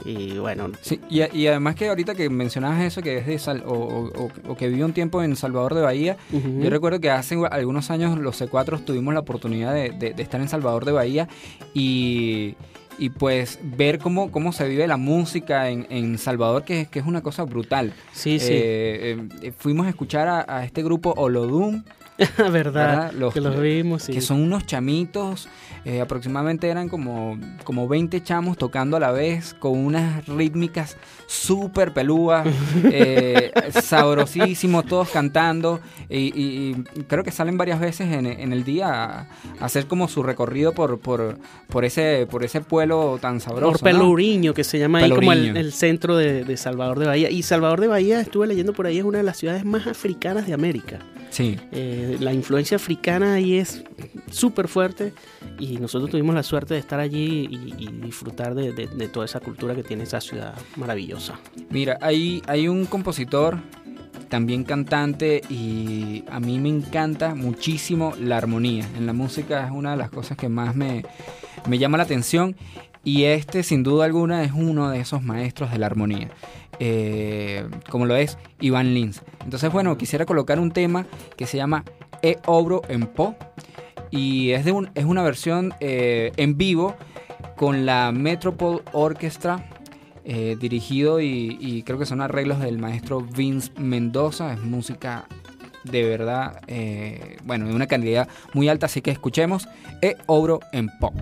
Y 0.04 0.38
bueno, 0.40 0.72
Sí, 0.82 1.00
y, 1.10 1.22
y 1.38 1.48
además 1.48 1.76
que 1.76 1.88
ahorita 1.88 2.16
que 2.16 2.30
mencionabas 2.30 2.82
eso, 2.84 3.02
que 3.02 3.18
es 3.18 3.26
de 3.28 3.40
Sal- 3.40 3.64
o, 3.66 3.72
o- 3.74 4.24
o- 4.26 4.52
o 4.52 4.58
que 4.58 4.68
vivió 4.68 4.86
un 4.86 4.92
tiempo 4.94 5.24
en 5.24 5.36
Salvador 5.38 5.74
de 5.74 5.82
Bahía, 5.82 6.18
ujú. 6.34 6.60
yo 6.62 6.70
recuerdo 6.70 7.00
que 7.00 7.10
hace 7.10 7.38
algunos 7.50 7.90
años 7.92 8.18
los 8.20 8.40
C4 8.42 8.84
tuvimos 8.84 9.14
la 9.14 9.22
oportunidad 9.22 9.74
de, 9.74 9.92
de- 9.92 10.14
de 10.14 10.22
estar 10.24 10.42
en 10.42 10.50
Salvador 10.50 10.84
de 10.84 10.92
Bahía 10.92 11.28
y, 11.74 12.56
y 12.98 13.10
pues 13.10 13.60
ver 13.62 14.00
cómo, 14.00 14.32
cómo 14.32 14.54
se 14.54 14.68
vive 14.68 14.88
la 14.88 14.98
música 14.98 15.70
en, 15.70 15.86
en 15.90 16.18
Salvador, 16.18 16.64
que, 16.64 16.86
que 16.88 17.00
es 17.00 17.06
una 17.06 17.22
cosa 17.22 17.44
brutal. 17.44 17.94
sí, 18.14 18.40
sí, 18.40 18.48
Eh, 18.52 19.28
eh, 19.42 19.52
fuimos 19.58 19.86
a 19.86 19.90
escuchar 19.90 20.28
a, 20.28 20.46
a 20.48 20.64
este 20.64 20.82
grupo 20.84 21.14
Olodum, 21.18 21.84
verdad, 22.38 22.52
¿verdad? 22.52 23.12
Los- 23.14 23.34
que 23.34 23.42
los 23.42 23.60
vimos, 23.60 24.04
sí. 24.04 24.14
que 24.14 24.22
son 24.22 24.42
unos 24.42 24.66
chamitos, 24.66 25.48
eh, 25.84 26.02
aproximadamente 26.02 26.68
eran 26.70 26.88
como, 26.90 27.38
como 27.64 27.88
20 27.88 28.24
chamos 28.24 28.58
tocando 28.58 28.98
a 28.98 29.00
la 29.00 29.12
vez, 29.12 29.54
con 29.54 29.78
unas 29.78 30.26
rítmicas 30.28 30.98
súper 31.28 31.94
pelúas, 31.94 32.48
eh, 32.86 33.52
sabrosísimos, 33.82 34.86
todos 34.86 35.10
cantando, 35.10 35.80
y, 36.10 36.18
y- 36.40 36.76
y 36.96 37.02
creo 37.04 37.24
que 37.24 37.32
salen 37.32 37.58
varias 37.58 37.80
veces 37.80 38.12
en, 38.12 38.26
en 38.26 38.54
el 38.54 38.64
día 38.64 38.88
a, 38.88 39.20
a 39.60 39.66
hacer 39.66 39.88
como 39.88 40.08
su 40.08 40.24
recorrido 40.24 40.74
por, 40.74 41.00
por, 41.00 41.38
por, 41.68 41.86
ese, 41.86 42.28
por 42.30 42.44
ese 42.44 42.62
pueblo 42.62 43.18
tan 43.22 43.40
sabroso. 43.40 43.80
Por 43.80 43.82
¿no? 43.82 43.84
Pelourinho, 44.00 44.54
que 44.54 44.64
se 44.64 44.80
llama 44.80 45.00
ahí 45.00 45.10
como 45.10 45.32
el, 45.34 45.72
centro 45.74 46.16
de, 46.18 46.44
de 46.44 46.58
Salvador 46.58 47.00
de 47.00 47.08
Bahía. 47.08 47.30
Y 47.30 47.44
Salvador 47.44 47.82
de 47.82 47.88
Bahía, 47.88 48.20
estuve 48.22 48.48
leyendo 48.48 48.74
por 48.74 48.86
ahí, 48.88 49.00
es 49.00 49.04
una 49.04 49.18
de 49.20 49.24
las 49.24 49.38
ciudades 49.38 49.66
más 49.66 49.88
africanas 49.88 50.46
de 50.48 50.54
América. 50.54 51.00
Sí. 51.30 51.58
Eh, 51.72 52.05
la 52.20 52.34
influencia 52.34 52.76
africana 52.78 53.34
ahí 53.36 53.56
es 53.58 53.84
súper 54.32 54.68
fuerte 54.68 55.14
y 55.60 55.78
nosotros 55.78 56.10
tuvimos 56.12 56.36
la 56.36 56.44
suerte 56.44 56.74
de 56.74 56.80
estar 56.80 57.00
allí 57.00 57.48
y, 57.50 57.88
disfrutar 58.02 58.54
de, 58.56 58.72
de- 58.74 58.88
de 58.88 59.08
toda 59.08 59.26
esa 59.26 59.40
cultura 59.40 59.76
que 59.76 59.84
tiene 59.84 60.04
esa 60.04 60.22
ciudad 60.22 60.54
maravillosa. 60.76 61.40
Mira, 61.70 61.98
hay, 62.02 62.42
hay 62.48 62.68
un 62.68 62.86
compositor, 62.86 63.58
también 64.30 64.64
cantante, 64.64 65.42
y 65.50 66.24
a 66.30 66.40
mí 66.40 66.60
me 66.60 66.70
encanta 66.70 67.36
muchísimo 67.36 68.14
la 68.20 68.38
armonía. 68.38 68.88
En 68.98 69.06
la 69.06 69.14
música 69.14 69.66
es 69.66 69.72
una 69.72 69.92
de 69.92 69.98
las 69.98 70.10
cosas 70.10 70.38
que 70.38 70.50
más 70.50 70.76
me, 70.76 71.06
me 71.68 71.78
llama 71.78 71.98
la 71.98 72.04
atención. 72.04 72.56
Y 73.06 73.24
este, 73.26 73.64
sin 73.64 73.84
duda 73.84 74.04
alguna, 74.06 74.44
es 74.44 74.52
uno 74.52 74.90
de 74.90 75.00
esos 75.00 75.22
maestros 75.24 75.72
de 75.72 75.78
la 75.78 75.86
armonía. 75.86 76.30
eh, 76.80 77.66
como 77.90 78.06
lo 78.06 78.18
es 78.18 78.38
Iván 78.60 78.94
Lins. 78.94 79.22
Entonces, 79.46 79.72
bueno, 79.72 79.98
quisiera 79.98 80.26
colocar 80.26 80.60
un 80.60 80.72
tema 80.72 81.06
que 81.38 81.46
se 81.46 81.56
llama 81.56 81.86
E 82.22 82.38
Obro 82.48 82.82
en 82.90 83.06
Po. 83.08 83.34
Y 84.12 84.50
es, 84.52 84.66
de 84.66 84.74
un- 84.74 84.90
es 84.94 85.06
una 85.06 85.24
versión 85.24 85.74
eh, 85.80 86.34
en 86.36 86.58
vivo 86.58 86.96
con 87.56 87.86
la 87.86 88.12
Metropole 88.12 88.82
Orchestra 88.92 89.70
eh, 90.26 90.58
dirigido 90.60 91.22
y, 91.22 91.82
creo 91.86 91.98
que 91.98 92.06
son 92.06 92.20
arreglos 92.20 92.60
del 92.60 92.78
maestro 92.78 93.22
Vince 93.22 93.72
Mendoza. 93.78 94.52
Es 94.52 94.60
música 94.62 95.28
de 95.86 96.04
verdad, 96.04 96.60
bueno, 97.46 97.68
de 97.70 97.74
una 97.76 97.88
calidad 97.88 98.28
muy 98.54 98.68
alta, 98.68 98.88
así 98.88 99.02
que 99.02 99.12
escuchemos 99.12 99.70
E 100.02 100.18
Obro 100.26 100.60
en 100.74 100.90
Pop. 101.00 101.14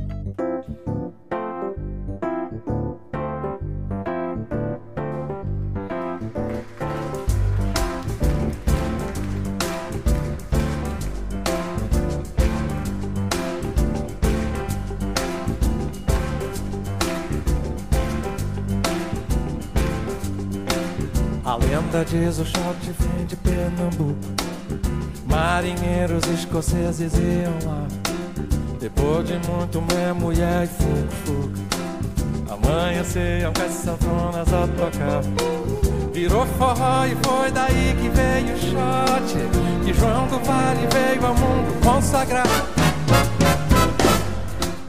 A 21.94 21.98
lenda 21.98 22.06
diz 22.10 22.40
o 22.40 22.46
shot 22.46 22.92
vem 23.00 23.26
de 23.28 23.36
Pernambuco. 23.36 24.18
Marinheiros 25.28 26.24
escoceses 26.34 27.14
iam 27.14 27.54
lá. 27.70 27.86
Depois 28.80 29.28
de 29.28 29.34
muito 29.48 29.80
mer, 29.80 30.12
mulher 30.16 30.64
e 30.64 30.68
fogo, 30.68 31.12
fogo. 31.24 31.52
Amanheciam 32.50 33.54
com 33.54 33.62
as 33.62 34.54
a 34.54 34.68
tocar. 34.70 35.22
Virou 36.12 36.48
forró 36.58 37.06
e 37.06 37.16
foi 37.24 37.52
daí 37.52 37.96
que 38.02 38.10
veio 38.10 38.56
o 38.56 38.60
shot. 38.60 39.86
Que 39.86 39.94
João 39.94 40.26
do 40.28 40.40
Vale 40.40 40.88
veio 40.92 41.28
ao 41.28 41.36
mundo 41.36 41.80
consagrar. 41.84 42.48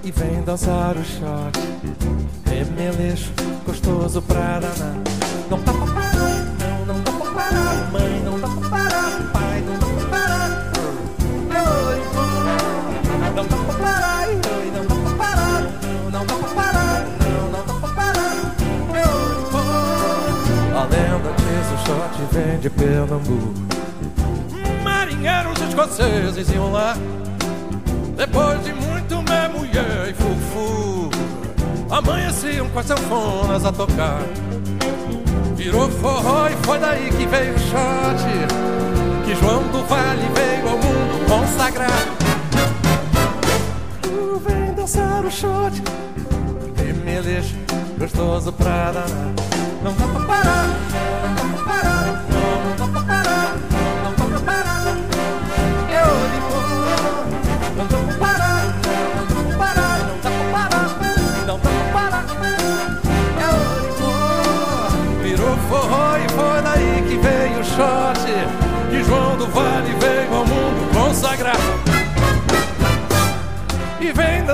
E 0.03 0.11
vem 0.11 0.43
dançar 0.43 0.97
o 0.97 1.05
shot. 1.05 1.61
Remeleixo, 2.47 3.31
gostoso 3.67 4.23
pra 4.23 4.61
danar. 4.61 4.97
Não 5.51 5.61
dá 5.61 6.04
shot 22.15 22.35
vem 22.35 22.59
de 22.59 22.71
Pernambuco. 22.71 23.55
Marinheiros 24.83 25.61
escoceses 25.61 26.49
iam 26.51 26.73
lá. 26.73 26.97
Depois 28.17 28.63
de 28.65 28.73
muito 28.73 29.23
mer, 29.23 29.49
mulher 29.49 30.09
e 30.09 30.15
fufu 30.15 31.11
Amanheciam 31.91 32.69
com 32.69 32.79
as 32.79 32.87
sanfonas 32.87 33.65
a 33.65 33.73
tocar 33.73 34.21
Virou 35.57 35.91
forró 35.91 36.47
e 36.47 36.65
foi 36.65 36.79
daí 36.79 37.11
que 37.11 37.27
veio 37.27 37.55
o 37.55 37.59
shot 37.59 39.25
Que 39.25 39.35
João 39.35 39.65
do 39.65 39.85
Vale 39.85 40.29
veio 40.33 40.69
ao 40.69 40.79
mundo 40.79 41.27
consagrar 41.29 41.91
Uh, 44.07 44.39
Vem 44.39 44.73
dançar 44.75 45.25
o 45.25 45.31
shot 45.31 45.83
Remeleixo, 46.77 47.57
gostoso 47.99 48.53
pra 48.53 48.93
danar. 48.93 49.35
Não 49.83 49.93
dá 49.93 50.07
pra 50.07 50.25
parar, 50.25 50.67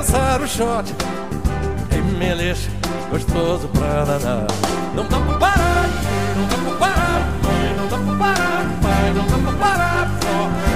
dançar 0.01 0.41
o 0.41 0.49
shot. 0.49 0.95
Em 1.93 2.03
meleche, 2.19 2.71
gostoso 3.11 3.69
pra 3.69 4.05
danar. 4.05 4.47
Não 4.95 5.05
dá 5.05 5.21
pra 5.21 5.39
parar, 5.39 5.89
não 6.37 6.47
dá 6.47 6.57
pra 6.57 6.75
parar 6.79 7.21
Mãe, 7.45 7.77
não 7.77 7.89
dá 7.89 7.99
pra 7.99 8.15
parar, 8.17 8.65
não 9.15 9.27
dá 9.27 9.39
pra 9.51 9.53
parar. 9.59 10.11
Só 10.23 10.70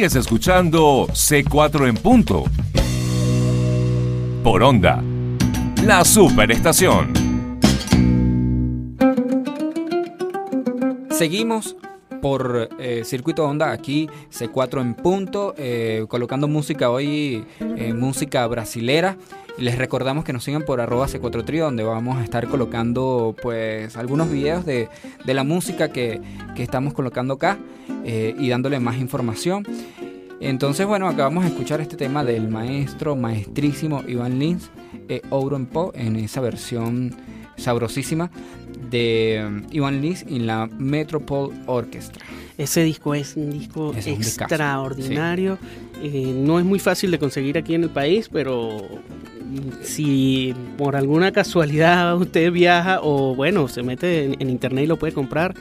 Sigues 0.00 0.16
escuchando 0.16 1.08
C4 1.08 1.86
en 1.86 1.94
punto. 1.94 2.44
Por 4.42 4.62
onda. 4.62 5.04
La 5.84 6.06
superestación. 6.06 7.12
Seguimos 11.10 11.76
por 12.22 12.70
eh, 12.78 13.02
Circuito 13.04 13.44
Onda, 13.44 13.72
aquí 13.72 14.08
C4 14.32 14.80
en 14.80 14.94
punto, 14.94 15.54
eh, 15.58 16.06
colocando 16.08 16.48
música 16.48 16.88
hoy, 16.88 17.44
eh, 17.60 17.92
música 17.92 18.46
brasilera. 18.46 19.18
Les 19.60 19.76
recordamos 19.76 20.24
que 20.24 20.32
nos 20.32 20.42
sigan 20.42 20.62
por 20.62 20.80
arroba 20.80 21.06
C4 21.06 21.44
Trio, 21.44 21.66
donde 21.66 21.82
vamos 21.82 22.16
a 22.16 22.24
estar 22.24 22.48
colocando 22.48 23.36
pues 23.42 23.94
algunos 23.98 24.30
videos 24.30 24.64
de, 24.64 24.88
de 25.24 25.34
la 25.34 25.44
música 25.44 25.92
que, 25.92 26.18
que 26.56 26.62
estamos 26.62 26.94
colocando 26.94 27.34
acá 27.34 27.58
eh, 28.04 28.34
y 28.38 28.48
dándole 28.48 28.80
más 28.80 28.96
información. 28.96 29.66
Entonces, 30.40 30.86
bueno, 30.86 31.08
acabamos 31.08 31.44
de 31.44 31.50
escuchar 31.50 31.82
este 31.82 31.98
tema 31.98 32.24
del 32.24 32.48
maestro, 32.48 33.16
maestrísimo 33.16 34.02
Iván 34.08 34.38
Lins, 34.38 34.70
eh, 35.10 35.20
Ouro 35.28 35.56
en 35.56 35.66
Po, 35.66 35.92
en 35.94 36.16
esa 36.16 36.40
versión 36.40 37.14
sabrosísima 37.58 38.30
de 38.90 39.44
um, 39.46 39.62
Iván 39.70 40.00
Lins 40.00 40.22
en 40.22 40.46
la 40.46 40.66
Metropole 40.78 41.54
Orchestra. 41.66 42.24
Ese 42.56 42.82
disco 42.82 43.14
es 43.14 43.36
un 43.36 43.50
disco 43.50 43.92
Es 43.94 44.06
un 44.06 44.18
discazo, 44.18 44.54
extraordinario. 44.54 45.58
Eh, 46.02 46.32
no 46.34 46.58
es 46.58 46.64
muy 46.64 46.78
fácil 46.78 47.10
de 47.10 47.18
conseguir 47.18 47.58
aquí 47.58 47.74
en 47.74 47.84
el 47.84 47.90
país, 47.90 48.30
pero 48.30 48.80
si 49.82 50.54
por 50.78 50.96
alguna 50.96 51.32
casualidad 51.32 52.16
usted 52.20 52.52
viaja 52.52 53.00
o 53.02 53.34
bueno, 53.34 53.68
se 53.68 53.82
mete 53.82 54.24
en, 54.24 54.36
en 54.40 54.50
internet 54.50 54.84
y 54.84 54.86
lo 54.88 54.98
puede 54.98 55.12
comprar, 55.12 55.54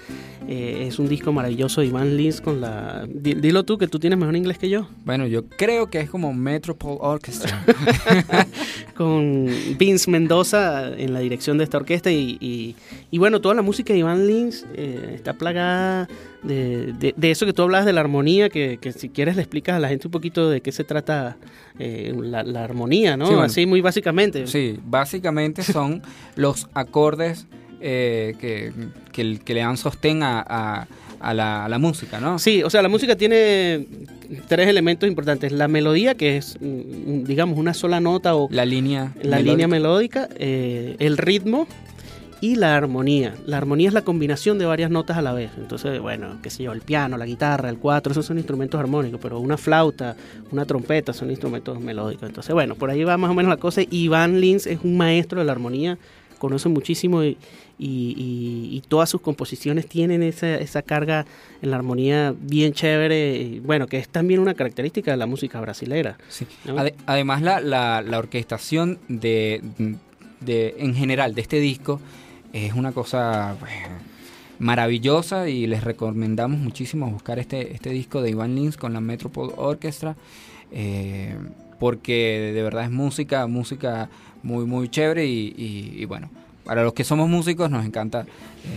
eh, 0.52 0.88
es 0.88 0.98
un 0.98 1.08
disco 1.08 1.32
maravilloso 1.32 1.82
de 1.82 1.88
Iván 1.88 2.18
Lins 2.18 2.42
con 2.42 2.60
la... 2.60 3.06
di- 3.08 3.36
Dilo 3.36 3.64
tú, 3.66 3.78
que 3.78 3.88
tú 3.88 4.00
tienes 4.00 4.18
mejor 4.18 4.36
inglés 4.36 4.58
que 4.58 4.68
yo. 4.68 4.88
Bueno, 5.06 5.28
yo 5.28 5.46
creo 5.48 5.92
que 5.92 6.00
es 6.00 6.10
como 6.10 6.34
Metropole 6.34 6.98
Orchestra. 7.02 7.64
con 8.96 9.46
Vince 9.78 10.10
Mendoza 10.10 10.90
en 10.98 11.14
la 11.14 11.20
dirección 11.20 11.58
de 11.58 11.64
esta 11.64 11.78
orquesta 11.78 12.12
y, 12.12 12.38
y- 12.40 12.76
y 13.12 13.18
bueno, 13.18 13.42
toda 13.42 13.56
la 13.56 13.62
música 13.62 13.94
de 13.94 14.00
Iván 14.00 14.28
Lins 14.28 14.66
eh, 14.76 15.12
está 15.16 15.34
plagada 15.34 16.08
de, 16.44 16.94
de- 16.94 17.14
de 17.16 17.32
eso 17.32 17.46
que 17.46 17.54
tú 17.54 17.62
hablas 17.64 17.86
de 17.86 17.94
la 17.94 18.02
armonía, 18.02 18.50
que, 18.50 18.78
que 18.82 18.92
si 18.92 19.10
quieres 19.10 19.36
le 19.36 19.42
explicas 19.42 19.76
a 19.76 19.80
la 19.80 19.88
gente 19.90 20.08
un 20.08 20.12
poquito 20.12 20.50
de 20.50 20.62
qué 20.62 20.72
se 20.72 20.84
trata 20.84 21.38
eh, 21.78 22.14
la, 22.22 22.44
la 22.44 22.64
armonía, 22.64 23.18
¿no? 23.18 23.26
Sí, 23.26 23.32
bueno. 23.34 23.46
Así 23.46 23.66
muy 23.66 23.82
básicamente. 23.82 24.48
Sí, 24.48 24.80
básicamente 24.84 25.64
son 25.64 26.02
los 26.36 26.68
acordes 26.74 27.46
eh, 27.82 28.36
que, 28.40 28.72
que, 29.12 29.40
que 29.40 29.54
le 29.54 29.60
dan 29.62 29.78
sostén 29.78 30.24
a, 30.24 30.40
a- 30.48 30.88
a 31.22 31.34
la, 31.34 31.66
a 31.66 31.70
la 31.70 31.80
música, 31.80 32.22
¿no? 32.22 32.40
Sí, 32.40 32.64
o 32.64 32.70
sea, 32.70 32.82
la 32.82 32.88
música 32.88 33.18
tiene 33.18 33.86
tres 34.48 34.70
elementos 34.70 35.08
importantes. 35.10 35.52
La 35.52 35.68
melodía, 35.68 36.16
que 36.16 36.38
es, 36.38 36.56
mm, 36.62 37.26
digamos, 37.26 37.58
una 37.60 37.74
sola 37.74 38.00
nota 38.00 38.36
o 38.36 38.48
La 38.52 38.64
línea. 38.64 39.12
la 39.22 39.36
melódica. 39.36 39.40
línea 39.52 39.68
melódica, 39.68 40.30
eh, 40.38 40.96
el 41.00 41.18
ritmo 41.18 41.68
y 42.40 42.56
la 42.56 42.78
armonía. 42.78 43.36
La 43.46 43.58
armonía 43.58 43.90
es 43.90 43.94
la 43.94 44.04
combinación 44.04 44.60
de 44.60 44.66
varias 44.66 44.92
notas 44.92 45.18
a 45.18 45.22
la 45.22 45.34
vez. 45.34 45.52
Entonces, 45.58 46.00
bueno, 46.00 46.38
qué 46.42 46.50
sé 46.50 46.64
yo, 46.64 46.72
el 46.72 46.80
piano, 46.80 47.18
la 47.18 47.26
guitarra, 47.26 47.68
el 47.68 47.80
cuatro, 47.80 48.14
esos 48.14 48.26
son 48.26 48.38
instrumentos 48.38 48.80
armónicos, 48.80 49.20
pero 49.22 49.42
una 49.42 49.58
flauta, 49.58 50.16
una 50.52 50.64
trompeta 50.66 51.12
son 51.12 51.32
instrumentos 51.32 51.82
melódicos. 51.82 52.30
Entonces, 52.30 52.54
bueno, 52.54 52.76
por 52.76 52.92
ahí 52.92 53.04
va 53.04 53.18
más 53.18 53.30
o 53.30 53.34
menos 53.34 53.50
la 53.50 53.58
cosa. 53.58 53.82
Iván 53.92 54.40
Lins 54.40 54.68
es 54.68 54.80
un 54.86 54.96
maestro 54.96 55.40
de 55.40 55.46
la 55.46 55.52
armonía, 55.52 55.98
conoce 56.38 56.70
muchísimo 56.70 57.26
y, 57.26 57.38
y- 57.80 58.14
y- 58.18 58.76
y 58.78 58.82
todas 58.88 59.10
sus 59.10 59.22
composiciones 59.22 59.88
tienen 59.88 60.22
esa, 60.22 60.56
esa 60.56 60.82
carga 60.82 61.26
en 61.62 61.72
la 61.72 61.78
armonía 61.78 62.36
bien 62.40 62.74
chévere. 62.74 63.38
y, 63.38 63.60
bueno, 63.62 63.88
que 63.88 63.98
es 63.98 64.10
también 64.10 64.40
una 64.42 64.54
característica 64.54 65.12
de 65.12 65.18
la 65.18 65.26
música 65.26 65.60
brasilera. 65.62 66.18
Sí. 66.28 66.46
¿no? 66.66 66.76
Ade- 66.78 66.94
además, 67.06 67.42
la, 67.42 67.62
la, 67.62 68.02
la 68.02 68.20
orquestación 68.20 69.00
de, 69.08 69.62
de, 70.42 70.76
en 70.80 70.94
general 70.94 71.34
de 71.36 71.42
este 71.42 71.60
disco 71.60 72.00
es 72.54 72.74
una 72.74 72.92
cosa 72.92 73.56
pues, 73.60 73.72
maravillosa 74.60 75.50
y 75.50 75.68
les 75.68 75.84
recomendamos 75.84 76.60
muchísimo 76.60 77.10
buscar 77.10 77.40
este, 77.40 77.74
este 77.74 77.92
disco 77.92 78.22
de 78.22 78.32
Iván 78.32 78.56
Lins 78.56 78.76
con 78.78 78.94
la 78.94 79.00
Metropole 79.02 79.54
Orchestra 79.56 80.16
eh, 80.72 81.36
porque 81.80 82.52
de 82.54 82.62
verdad 82.62 82.84
es 82.84 82.92
música, 82.92 83.48
música 83.48 84.10
muy, 84.44 84.66
muy 84.66 84.90
chévere 84.90 85.26
y, 85.26 85.54
y- 85.58 85.94
y 86.02 86.06
bueno, 86.06 86.30
para 86.70 86.84
los 86.84 86.94
que 86.94 87.04
somos 87.04 87.28
músicos 87.28 87.72
nos 87.72 87.84
encanta 87.84 88.28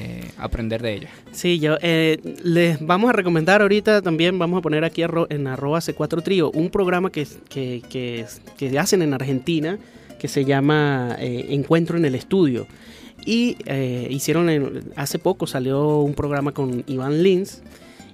eh, 0.00 0.24
aprender 0.38 0.80
de 0.80 0.94
ella. 0.94 1.08
Sí, 1.30 1.58
yo 1.58 1.76
eh, 1.82 2.16
les 2.42 2.80
vamos 2.80 3.10
a 3.10 3.12
recomendar 3.12 3.60
ahorita 3.60 4.00
también, 4.00 4.38
vamos 4.38 4.60
a 4.60 4.62
poner 4.62 4.82
aquí 4.82 5.02
arro- 5.02 5.26
en 5.28 5.46
arroba 5.46 5.78
C4 5.80 6.22
Trío, 6.22 6.50
un 6.52 6.70
programa 6.70 7.12
que, 7.12 7.26
que, 7.50 7.82
que, 7.90 8.24
que 8.56 8.78
hacen 8.78 9.02
en 9.02 9.12
Argentina 9.12 9.78
que 10.18 10.26
se 10.26 10.46
llama 10.46 11.16
eh, 11.18 11.48
Encuentro 11.50 11.98
en 11.98 12.06
el 12.06 12.14
Estudio. 12.14 12.66
Y 13.26 13.58
hicieron, 14.08 14.48
en- 14.48 14.84
hace 14.96 15.18
poco 15.18 15.46
salió 15.46 15.98
un 15.98 16.14
programa 16.14 16.52
con 16.52 16.84
Iván 16.86 17.22
Lins 17.22 17.60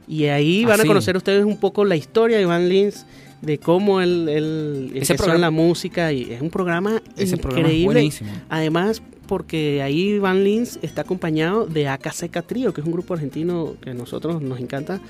y 0.09 0.25
ahí 0.25 0.65
Ah, 0.65 0.71
van 0.71 0.81
a 0.81 0.85
conocer 0.87 1.17
ustedes 1.17 1.45
un 1.45 1.59
poco 1.61 1.85
la 1.85 1.95
historia 1.95 2.39
de 2.39 2.43
Iván 2.43 2.69
Lins, 2.69 3.07
de 3.43 3.59
cómo 3.59 4.01
él, 4.01 4.29
él 4.29 4.91
empezó 4.93 5.33
en 5.33 5.41
la 5.41 5.53
música 5.53 6.13
y 6.13 6.33
es 6.33 6.43
un 6.43 6.51
programa 6.51 7.01
Ese 7.17 7.37
programa 7.37 7.69
es 7.69 7.75
increíble. 7.75 7.85
buenísimo. 7.95 8.33
Además, 8.49 9.01
porque 9.29 9.83
ahí 9.83 10.19
Van 10.19 10.43
Lins 10.43 10.81
está 10.83 11.03
acompañado 11.03 11.67
de 11.67 11.87
AKC 11.87 12.45
Trío, 12.47 12.75
que 12.75 12.81
es 12.81 12.87
un 12.87 12.93
grupo 12.93 13.15
argentino 13.15 13.77
que 13.81 13.91
a 13.91 13.95
nosotros 13.95 14.43
nos 14.43 14.59
encanta. 14.59 15.01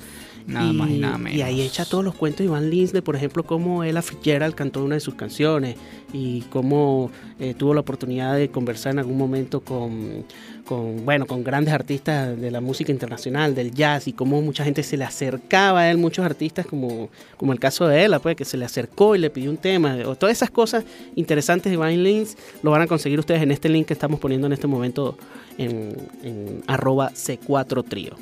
Nada 0.46 0.72
más 0.72 0.90
y 0.90 0.98
nada 0.98 1.18
menos. 1.18 1.38
Y 1.38 1.42
ahí 1.42 1.60
echa 1.60 1.84
todos 1.84 2.02
los 2.02 2.14
cuentos 2.14 2.38
de 2.38 2.46
Iván 2.46 2.70
Lins 2.70 2.92
de, 2.92 3.02
por 3.02 3.14
ejemplo, 3.14 3.42
cómo 3.44 3.84
Ella 3.84 4.00
Fitzgerald 4.00 4.54
cantó 4.54 4.82
una 4.82 4.94
de 4.94 5.00
sus 5.00 5.14
canciones 5.14 5.76
y 6.12 6.40
cómo 6.50 7.10
eh, 7.38 7.54
tuvo 7.54 7.74
la 7.74 7.80
oportunidad 7.80 8.34
de 8.34 8.48
conversar 8.48 8.92
en 8.92 9.00
algún 9.00 9.18
momento 9.18 9.60
con, 9.60 10.24
con, 10.68 11.06
bueno, 11.06 11.26
con 11.26 11.42
grandes 11.42 11.72
artistas 11.72 12.38
de 12.38 12.50
la 12.50 12.60
música 12.60 12.92
internacional, 12.92 13.54
del 13.54 13.72
jazz, 13.72 14.06
y 14.06 14.12
cómo 14.12 14.42
mucha 14.42 14.64
gente 14.64 14.82
se 14.82 14.98
le 14.98 15.04
acercaba 15.04 15.80
a 15.80 15.90
él, 15.90 15.96
muchos 15.96 16.26
artistas, 16.26 16.66
como, 16.66 17.08
como 17.38 17.54
el 17.54 17.58
caso 17.58 17.88
de 17.88 18.04
Ella, 18.04 18.18
pues, 18.18 18.36
que 18.36 18.44
se 18.44 18.58
le 18.58 18.66
acercó 18.66 19.16
y 19.16 19.18
le 19.18 19.30
pidió 19.30 19.48
un 19.48 19.56
tema. 19.56 19.96
O 20.04 20.14
todas 20.14 20.36
esas 20.36 20.50
cosas 20.50 20.84
interesantes 21.16 21.70
de 21.70 21.74
Iván 21.74 22.02
Lins 22.04 22.36
lo 22.62 22.70
van 22.70 22.82
a 22.82 22.86
conseguir 22.86 23.18
ustedes 23.18 23.40
en 23.40 23.50
este 23.50 23.70
link 23.70 23.86
que 23.86 23.94
estamos 23.94 24.20
poniendo 24.20 24.46
en 24.46 24.52
este 24.52 24.66
momento 24.66 25.16
en, 25.56 25.96
en 26.22 26.62
arroba 26.66 27.12
C4 27.12 27.88
Trío. 27.88 28.16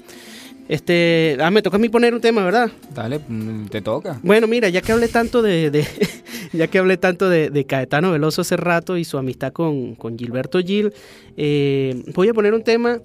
Este, 0.69 1.37
ah, 1.41 1.51
me 1.51 1.63
toca 1.63 1.77
a 1.77 1.81
mí 1.81 1.89
poner 1.89 2.13
un 2.15 2.21
tema, 2.21 2.45
¿verdad? 2.45 2.71
Dale, 2.95 3.21
mm, 3.21 3.67
te 3.67 3.81
toca. 3.83 4.19
Bueno, 4.23 4.47
mira, 4.49 4.69
ya 4.69 4.81
que 4.81 4.93
hablé 4.93 5.09
tanto 5.09 5.41
de, 5.43 5.71
de- 5.71 5.87
ya 6.53 6.67
que 6.67 6.79
hablé 6.79 6.97
tanto 6.97 7.29
de, 7.29 7.51
de 7.51 7.65
Caetano 7.67 8.11
Veloso 8.13 8.41
hace 8.43 8.57
rato 8.57 8.97
y 8.97 9.05
su 9.05 9.17
amistad 9.19 9.53
con, 9.53 9.95
con 9.95 10.19
Gilberto 10.19 10.59
Gil, 10.61 10.93
eh, 11.37 12.03
voy 12.15 12.29
a 12.29 12.35
poner 12.35 12.53
un 12.55 12.63
tema 12.65 12.99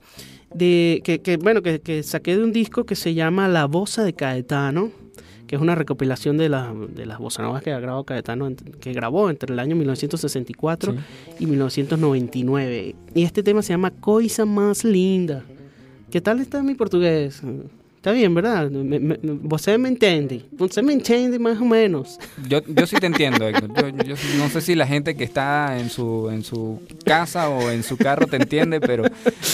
de 0.54 1.02
que, 1.04 1.20
que, 1.22 1.38
bueno 1.38 1.62
que, 1.62 1.80
que 1.82 2.02
saqué 2.04 2.36
de 2.36 2.44
un 2.44 2.52
disco 2.52 2.86
que 2.86 2.96
se 2.96 3.14
llama 3.14 3.48
La 3.48 3.66
Bossa 3.66 4.04
de 4.04 4.14
Caetano, 4.14 4.90
que 5.46 5.56
es 5.56 5.62
una 5.62 5.76
recopilación 5.76 6.38
de, 6.38 6.50
la- 6.50 6.74
de 6.96 7.06
las 7.06 7.20
bossa 7.20 7.44
novas 7.44 7.62
que 7.62 7.72
ha 7.74 7.80
grabado 7.80 8.06
Caetano, 8.06 8.52
que 8.80 8.92
grabó 8.94 9.30
entre 9.30 9.54
el 9.54 9.60
año 9.60 9.76
1964 9.76 10.96
y 11.40 11.46
1999. 11.46 12.96
Y 13.14 13.24
este 13.24 13.44
tema 13.44 13.62
se 13.62 13.74
llama 13.74 13.92
Coisa 13.92 14.46
Más 14.46 14.84
Linda. 14.84 15.44
¿Qué 16.12 16.22
tal 16.22 16.40
está 16.40 16.62
mi 16.62 16.76
portugués? 16.76 17.42
Está 17.96 18.12
bien, 18.14 18.34
¿verdad? 18.34 18.68
Me, 18.72 19.00
me, 19.00 19.16
você 19.22 19.78
me 19.78 19.88
entiende. 19.88 20.42
Você 20.54 20.82
me 20.82 20.92
entiende 20.92 21.38
más 21.38 21.62
o 21.62 21.66
menos. 21.66 22.18
Yo, 22.50 22.60
yo 22.66 22.88
sí 22.88 22.96
te 22.96 23.06
entiendo, 23.06 23.48
Héctor. 23.48 23.70
Yo, 23.76 24.16
yo 24.16 24.16
no 24.40 24.50
sé 24.50 24.60
si 24.62 24.74
la 24.74 24.88
gente 24.88 25.16
que 25.16 25.24
está 25.24 25.78
en 25.80 25.92
su, 25.92 26.28
en 26.32 26.44
su 26.44 26.82
casa 27.06 27.48
o 27.50 27.70
en 27.70 27.84
su 27.84 27.98
carro 27.98 28.26
te 28.26 28.38
entiende, 28.38 28.82
pero 28.82 29.04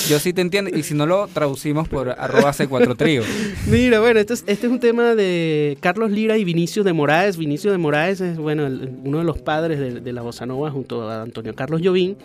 yo 0.07 0.17
sí 0.19 0.31
te 0.31 0.39
entiendo. 0.39 0.71
Y 0.73 0.83
si 0.83 0.93
no 0.93 1.05
lo 1.05 1.27
traducimos 1.27 1.89
por 1.89 2.09
arroba 2.11 2.53
C4 2.53 2.95
Trío. 2.95 3.21
Mira, 3.69 3.99
bueno, 3.99 4.21
este 4.21 4.33
es, 4.35 4.45
este 4.47 4.67
es 4.67 4.71
un 4.71 4.79
tema 4.79 5.13
de 5.13 5.77
Carlos 5.81 6.09
Lira 6.09 6.37
y 6.37 6.45
Vinicio 6.45 6.85
de 6.85 6.93
Moraes. 6.93 7.35
Vinicio 7.35 7.69
de 7.73 7.77
Moraes 7.77 8.21
es, 8.21 8.37
bueno, 8.37 8.65
el- 8.65 8.89
uno 9.03 9.17
de 9.17 9.25
los 9.25 9.39
padres 9.39 9.77
de, 9.77 9.99
de 9.99 10.13
la 10.13 10.21
bossa 10.21 10.45
nova 10.45 10.71
junto 10.71 11.09
a 11.09 11.21
Antonio 11.23 11.53
Carlos 11.53 11.81
Jobim. 11.83 12.15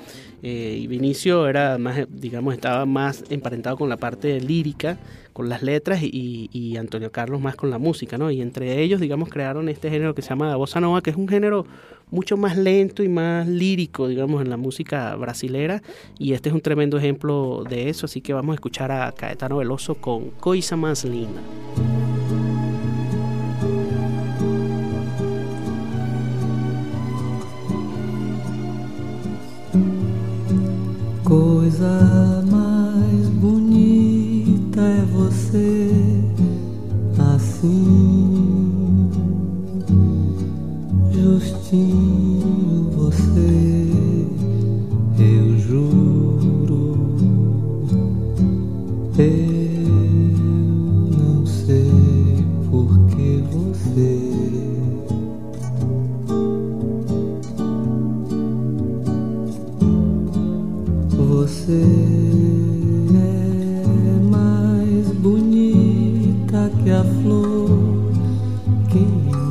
Eh, 0.42 0.78
y 0.81 0.87
Vinicio 0.88 1.46
era 1.46 1.78
más, 1.78 2.07
digamos, 2.09 2.55
estaba 2.55 2.85
más 2.85 3.24
emparentado 3.31 3.76
con 3.76 3.88
la 3.88 3.96
parte 3.96 4.40
lírica, 4.40 4.98
con 5.33 5.48
las 5.48 5.62
letras, 5.62 6.02
y, 6.02 6.50
y 6.52 6.76
Antonio 6.76 7.12
Carlos 7.12 7.40
más 7.40 7.55
con 7.55 7.70
la 7.70 7.78
música, 7.78 8.18
¿no? 8.18 8.31
Y 8.31 8.42
entre 8.42 8.83
ellos, 8.83 9.00
digamos, 9.00 9.28
crearon 9.28 9.68
este 9.68 9.88
género 9.88 10.14
que 10.14 10.22
se 10.22 10.31
llama 10.31 10.48
la 10.48 10.57
bossa 10.57 10.81
nova, 10.81 11.00
que 11.00 11.11
es 11.11 11.16
un 11.16 11.28
género 11.28 11.64
mucho 12.11 12.37
más 12.37 12.57
lento 12.57 13.02
y 13.02 13.09
más 13.09 13.48
lírico, 13.48 14.07
digamos, 14.07 14.42
en 14.42 14.50
la 14.50 14.57
música 14.57 15.14
brasilera. 15.16 15.83
Y 16.18 16.35
este 16.35 16.50
es 16.50 16.55
un 16.55 16.61
tremendo 16.61 16.98
ejemplo 16.98 17.64
de 17.68 17.88
eso, 17.88 18.07
así 18.07 18.20
que 18.20 18.35
vamos 18.35 18.52
a 18.52 18.57
escuchar 18.57 18.92
a 18.92 19.11
Caetano 19.12 19.57
Veloso 19.57 19.94
con 19.94 20.31
Coisa 20.31 20.76
Más 20.76 21.05
Linda. 21.05 21.40
Coisa 31.33 32.45
mais 32.51 33.27
bonita 33.40 34.83
é 34.83 35.03
você 35.14 35.90
assim, 37.35 39.09
justinho 41.11 42.90
você, 42.90 43.88
eu 45.18 45.59
juro. 45.59 47.16
Eu 49.16 49.62
Você 61.53 61.85
é 63.15 64.21
mais 64.31 65.07
bonita 65.19 66.73
que 66.83 66.91
a 66.91 67.05
flor, 67.05 68.11
quem 68.88 69.07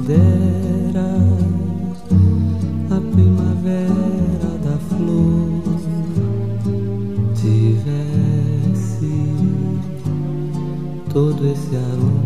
dera 0.07 1.15
a 2.89 2.99
primavera 3.13 4.57
da 4.63 4.77
flor 4.97 5.61
tivesse 7.35 7.85
todo 11.13 11.47
esse 11.47 11.75
aroma 11.75 12.20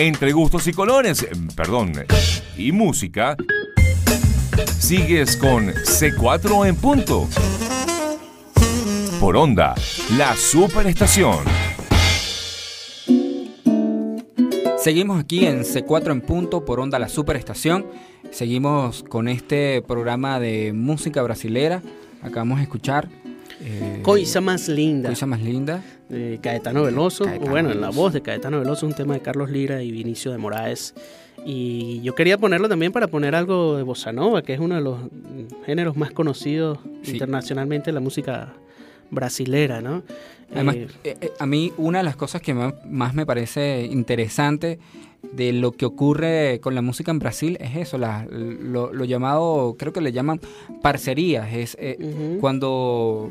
Entre 0.00 0.32
gustos 0.32 0.66
y 0.66 0.72
colores, 0.72 1.22
eh, 1.24 1.28
perdón, 1.54 1.92
y 2.56 2.72
música, 2.72 3.36
sigues 4.78 5.36
con 5.36 5.66
C4 5.68 6.66
en 6.66 6.76
punto. 6.76 7.28
Por 9.20 9.36
onda, 9.36 9.74
la 10.16 10.34
superestación. 10.36 11.36
Seguimos 14.78 15.20
aquí 15.20 15.44
en 15.44 15.64
C4 15.64 16.12
en 16.12 16.22
punto 16.22 16.64
por 16.64 16.80
Onda 16.80 16.98
La 16.98 17.10
Superestación. 17.10 17.84
Seguimos 18.30 19.02
con 19.02 19.28
este 19.28 19.82
programa 19.82 20.40
de 20.40 20.72
música 20.72 21.22
brasilera. 21.22 21.82
Acabamos 22.22 22.56
de 22.56 22.62
escuchar. 22.62 23.10
eh, 23.60 24.00
Coisa 24.02 24.40
más 24.40 24.68
linda. 24.68 25.10
Coisa 25.10 25.26
más 25.26 25.42
linda. 25.42 25.84
De 26.10 26.38
Caetano 26.42 26.82
Veloso, 26.82 27.24
Caetano 27.24 27.50
bueno, 27.50 27.70
en 27.70 27.80
la 27.80 27.90
voz 27.90 28.12
de 28.12 28.20
Caetano 28.20 28.58
Veloso, 28.58 28.86
un 28.86 28.92
tema 28.94 29.14
de 29.14 29.20
Carlos 29.20 29.50
Lira 29.50 29.82
y 29.82 29.90
Vinicio 29.92 30.30
de 30.32 30.38
Moraes. 30.38 30.94
Y 31.46 32.00
yo 32.02 32.14
quería 32.14 32.36
ponerlo 32.36 32.68
también 32.68 32.92
para 32.92 33.06
poner 33.06 33.34
algo 33.34 33.76
de 33.76 33.82
bossa 33.82 34.12
nova, 34.12 34.42
que 34.42 34.52
es 34.52 34.60
uno 34.60 34.74
de 34.74 34.82
los 34.82 34.98
géneros 35.64 35.96
más 35.96 36.10
conocidos 36.10 36.78
Sí. 37.02 37.12
internacionalmente 37.12 37.88
en 37.90 37.94
la 37.94 38.00
música 38.00 38.52
brasilera, 39.10 39.80
¿no? 39.80 40.02
Además, 40.54 40.76
Eh, 40.76 40.88
eh, 41.04 41.16
eh, 41.20 41.32
a 41.38 41.46
mí 41.46 41.72
una 41.78 41.98
de 41.98 42.04
las 42.04 42.16
cosas 42.16 42.42
que 42.42 42.52
más 42.54 43.14
me 43.14 43.24
parece 43.24 43.86
interesante 43.90 44.78
de 45.32 45.52
lo 45.52 45.72
que 45.72 45.84
ocurre 45.86 46.60
con 46.60 46.74
la 46.74 46.82
música 46.82 47.10
en 47.10 47.18
Brasil 47.20 47.56
es 47.60 47.76
eso, 47.76 47.98
la- 47.98 48.26
lo, 48.30 48.92
lo 48.92 49.04
llamado, 49.04 49.76
creo 49.78 49.92
que 49.92 50.00
le 50.00 50.12
llaman 50.12 50.40
parcerías, 50.82 51.52
es 51.52 51.76
eh, 51.80 51.96
cuando, 52.40 53.30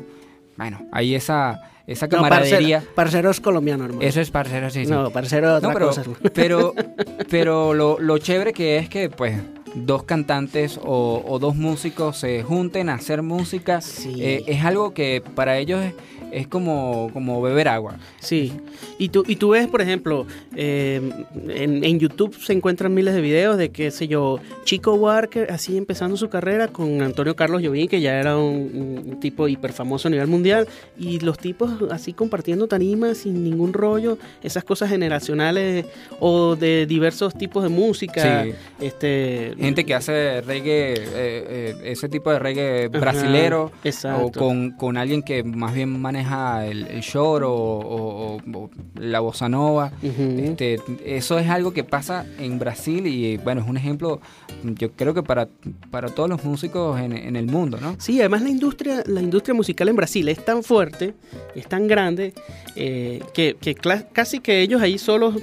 bueno, 0.56 0.86
hay 0.92 1.14
esa, 1.14 1.60
esa 1.92 2.06
no, 2.06 2.10
camaradería. 2.10 2.78
parcero- 2.80 2.94
parceros 2.94 3.40
colombianos, 3.40 3.86
hermano. 3.86 4.06
Eso 4.06 4.20
es 4.20 4.30
parcero, 4.30 4.70
sí, 4.70 4.84
sí. 4.84 4.90
No, 4.90 5.10
parcero 5.10 5.56
otra 5.56 5.68
No, 5.68 5.74
pero, 5.74 5.86
cosa. 5.88 6.00
hermano. 6.02 6.18
pero, 6.32 6.74
pero 7.30 7.74
lo, 7.74 7.98
lo 7.98 8.18
chévere 8.18 8.52
que 8.52 8.78
es 8.78 8.88
que, 8.88 9.08
pues, 9.10 9.36
dos 9.74 10.02
cantantes 10.04 10.78
o, 10.82 11.22
o 11.26 11.38
dos 11.38 11.54
músicos 11.56 12.18
se 12.18 12.42
junten 12.42 12.88
a 12.88 12.94
hacer 12.94 13.22
música, 13.22 13.80
Sí. 13.80 14.14
eh, 14.18 14.44
es 14.46 14.64
algo 14.64 14.92
que 14.94 15.22
para 15.34 15.58
ellos 15.58 15.80
es, 15.84 15.94
es 16.32 16.46
como, 16.46 17.10
como 17.12 17.42
beber 17.42 17.66
agua. 17.68 17.96
Sí, 18.20 18.52
y 18.98 19.08
tú, 19.08 19.24
y 19.26 19.34
tú 19.36 19.50
ves, 19.50 19.66
por 19.66 19.80
ejemplo, 19.82 20.26
eh, 20.54 21.00
en, 21.48 21.82
en 21.82 21.98
YouTube 21.98 22.36
se 22.40 22.52
encuentran 22.52 22.94
miles 22.94 23.14
de 23.14 23.20
videos 23.20 23.56
de, 23.58 23.70
qué 23.70 23.90
sé 23.90 24.06
yo, 24.06 24.38
Chico 24.64 24.94
Walker 24.94 25.50
así 25.50 25.76
empezando 25.76 26.16
su 26.16 26.28
carrera 26.28 26.68
con 26.68 27.02
Antonio 27.02 27.34
Carlos 27.34 27.62
Jobim, 27.64 27.88
que 27.88 28.00
ya 28.00 28.18
era 28.20 28.36
un, 28.36 29.02
un 29.08 29.18
tipo 29.20 29.48
hiper 29.48 29.72
famoso 29.72 30.06
a 30.06 30.10
nivel 30.12 30.28
mundial, 30.28 30.68
y 30.96 31.18
los 31.20 31.36
tipos 31.38 31.70
así 31.90 32.12
compartiendo 32.12 32.68
tarimas 32.68 33.18
sin 33.18 33.42
ningún 33.42 33.72
rollo, 33.72 34.16
esas 34.42 34.62
cosas 34.62 34.88
generacionales 34.90 35.86
o 36.20 36.54
de 36.54 36.86
diversos 36.86 37.34
tipos 37.34 37.62
de 37.64 37.70
música. 37.70 38.44
Sí. 38.44 38.52
Este, 38.80 39.54
Gente 39.60 39.84
que 39.84 39.94
hace 39.94 40.40
reggae, 40.40 40.94
eh, 40.94 41.04
eh, 41.14 41.76
ese 41.84 42.08
tipo 42.08 42.30
de 42.30 42.38
reggae 42.38 42.86
Ajá, 42.86 42.98
brasilero, 42.98 43.70
exacto. 43.84 44.26
o 44.26 44.32
con, 44.32 44.70
con 44.72 44.96
alguien 44.96 45.22
que 45.22 45.42
más 45.44 45.74
bien 45.74 46.00
maneja 46.00 46.66
el, 46.66 46.86
el 46.86 47.00
shore 47.00 47.44
o, 47.44 47.50
o- 47.52 48.36
o- 48.36 48.58
o 48.58 48.70
la 48.96 49.20
bossa 49.20 49.48
nova. 49.48 49.92
Este, 50.02 50.78
eso 51.04 51.38
es 51.38 51.48
algo 51.48 51.72
que 51.72 51.84
pasa 51.84 52.24
en 52.38 52.58
Brasil 52.58 53.06
y 53.06 53.36
bueno, 53.38 53.60
es 53.60 53.68
un 53.68 53.76
ejemplo, 53.76 54.20
yo 54.64 54.92
creo 54.92 55.14
que 55.14 55.22
para, 55.22 55.48
para 55.90 56.08
todos 56.08 56.28
los 56.28 56.42
músicos 56.44 56.98
en, 57.00 57.12
en 57.12 57.36
el 57.36 57.46
mundo, 57.46 57.78
¿no? 57.80 57.96
Sí, 57.98 58.18
además 58.20 58.42
la 58.42 58.48
industria, 58.50 59.02
la 59.06 59.20
industria 59.20 59.54
musical 59.54 59.88
en 59.88 59.96
Brasil 59.96 60.28
es 60.28 60.44
tan 60.44 60.62
fuerte, 60.62 61.14
es 61.54 61.66
tan 61.66 61.86
grande, 61.86 62.32
eh, 62.76 63.20
que, 63.34 63.56
que 63.60 63.74
casi 63.74 64.40
que 64.40 64.60
ellos 64.62 64.80
ahí 64.80 64.98
solos 64.98 65.34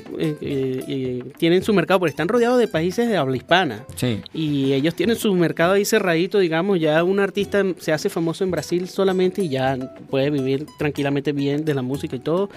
tienen 1.37 1.63
su 1.63 1.73
mercado, 1.73 1.99
porque 1.99 2.11
están 2.11 2.27
rodeados 2.27 2.59
de 2.59 2.67
países 2.67 3.07
de 3.09 3.17
habla 3.17 3.35
hispana. 3.37 3.85
Sí. 3.95 4.06
Y 4.33 4.73
ellos 4.73 4.95
tienen 4.95 5.15
su 5.15 5.33
mercado 5.33 5.73
ahí 5.73 5.85
cerradito, 5.85 6.39
digamos, 6.39 6.79
ya 6.79 7.03
un 7.03 7.19
artista 7.19 7.63
se 7.79 7.91
hace 7.91 8.09
famoso 8.09 8.43
en 8.43 8.51
Brasil 8.51 8.87
solamente 8.87 9.43
y 9.43 9.49
ya 9.49 9.77
puede 10.09 10.29
vivir 10.29 10.65
tranquilamente 10.77 11.31
bien 11.31 11.65
de 11.65 11.73
la 11.73 11.81
música 11.81 12.15
y 12.15 12.19
todo. 12.19 12.49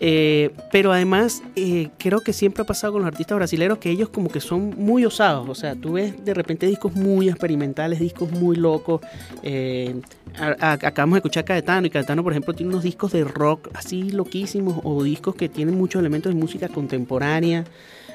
Eh, 0.00 0.50
pero 0.70 0.92
además, 0.92 1.42
eh, 1.56 1.88
creo 1.98 2.20
que 2.20 2.32
siempre 2.32 2.62
ha 2.62 2.66
pasado 2.66 2.92
con 2.92 3.02
los 3.02 3.08
artistas 3.08 3.36
brasileños 3.36 3.78
que 3.78 3.90
ellos 3.90 4.08
como 4.08 4.28
que 4.28 4.40
son 4.40 4.74
muy 4.76 5.04
osados. 5.04 5.48
O 5.48 5.54
sea, 5.54 5.74
tú 5.74 5.94
ves 5.94 6.24
de 6.24 6.34
repente 6.34 6.66
discos 6.66 6.94
muy 6.94 7.28
experimentales, 7.28 7.98
discos 7.98 8.30
muy 8.30 8.56
locos. 8.56 9.00
Eh, 9.42 10.00
acabamos 10.38 11.16
de 11.16 11.18
escuchar 11.18 11.42
a 11.42 11.46
Caetano 11.46 11.86
y 11.86 11.90
Caetano, 11.90 12.22
por 12.22 12.32
ejemplo, 12.32 12.54
tiene 12.54 12.70
unos 12.70 12.84
discos 12.84 13.12
de 13.12 13.24
rock 13.24 13.70
así 13.74 14.10
loquísimos 14.10 14.80
o 14.84 15.02
discos 15.02 15.34
que 15.34 15.48
tienen 15.48 15.76
muchos 15.76 16.00
elementos 16.00 16.32
de 16.32 16.38
música 16.38 16.68
contemporánea 16.68 17.64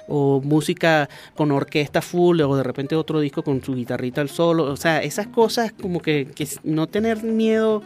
o 0.07 0.41
música 0.41 1.09
con 1.36 1.51
orquesta 1.51 2.01
full 2.01 2.41
o 2.41 2.55
de 2.55 2.63
repente 2.63 2.95
otro 2.95 3.19
disco 3.19 3.43
con 3.43 3.63
su 3.63 3.75
guitarrita 3.75 4.21
al 4.21 4.29
solo. 4.29 4.65
O 4.65 4.77
sea, 4.77 5.01
esas 5.01 5.27
cosas 5.27 5.71
como 5.71 6.01
que, 6.01 6.27
no 6.63 6.88
tener 6.88 7.23
miedo 7.23 7.84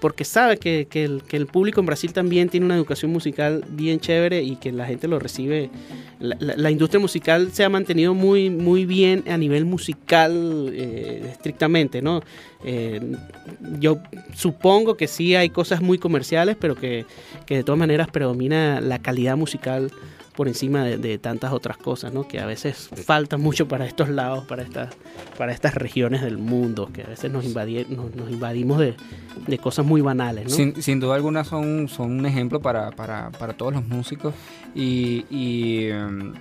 porque 0.00 0.24
sabe 0.24 0.58
que 0.58 0.88
el 1.30 1.46
público 1.46 1.80
en 1.80 1.86
Brasil 1.86 2.12
también 2.12 2.48
tiene 2.48 2.66
una 2.66 2.76
educación 2.76 3.07
musical 3.08 3.64
bien 3.68 4.00
chévere 4.00 4.42
y 4.42 4.56
que 4.56 4.72
la 4.72 4.86
gente 4.86 5.08
lo 5.08 5.18
recibe. 5.18 5.70
La, 6.20 6.70
industria 6.70 7.00
musical 7.00 7.50
se 7.52 7.64
ha 7.64 7.68
mantenido 7.68 8.12
muy, 8.12 8.50
muy 8.50 8.84
bien 8.84 9.24
a 9.28 9.36
nivel 9.36 9.64
musical 9.64 10.70
eh, 10.72 11.28
estrictamente, 11.30 12.02
¿no? 12.02 12.22
Eh, 12.64 13.00
yo 13.78 13.98
supongo 14.34 14.96
que 14.96 15.06
sí 15.06 15.36
hay 15.36 15.50
cosas 15.50 15.80
muy 15.80 15.98
comerciales, 15.98 16.56
pero 16.58 16.74
que, 16.74 17.06
que 17.46 17.56
de 17.56 17.64
todas 17.64 17.78
maneras 17.78 18.08
predomina 18.08 18.80
la 18.80 18.98
calidad 18.98 19.36
musical 19.36 19.92
por 20.38 20.46
encima 20.46 20.84
de, 20.84 20.98
de 20.98 21.18
tantas 21.18 21.52
otras 21.52 21.78
cosas, 21.78 22.12
¿no? 22.14 22.28
Que 22.28 22.38
a 22.38 22.46
veces 22.46 22.90
falta 23.04 23.38
mucho 23.38 23.66
para 23.66 23.86
estos 23.86 24.08
lados, 24.08 24.44
para 24.44 24.62
estas, 24.62 24.94
para 25.36 25.50
estas 25.50 25.74
regiones 25.74 26.22
del 26.22 26.38
mundo, 26.38 26.90
que 26.92 27.02
a 27.02 27.08
veces 27.08 27.32
nos, 27.32 27.44
nos, 27.44 28.14
nos 28.14 28.30
invadimos 28.30 28.78
de, 28.78 28.94
de 29.48 29.58
cosas 29.58 29.84
muy 29.84 30.00
banales, 30.00 30.44
¿no? 30.44 30.50
Sin, 30.50 30.80
sin 30.80 31.00
duda 31.00 31.16
alguna 31.16 31.42
son, 31.42 31.88
son 31.88 32.12
un 32.12 32.24
ejemplo 32.24 32.62
para, 32.62 32.92
para, 32.92 33.32
para 33.32 33.54
todos 33.54 33.72
los 33.72 33.84
músicos 33.84 34.32
y, 34.76 35.24
y, 35.28 35.86
em, 35.88 36.34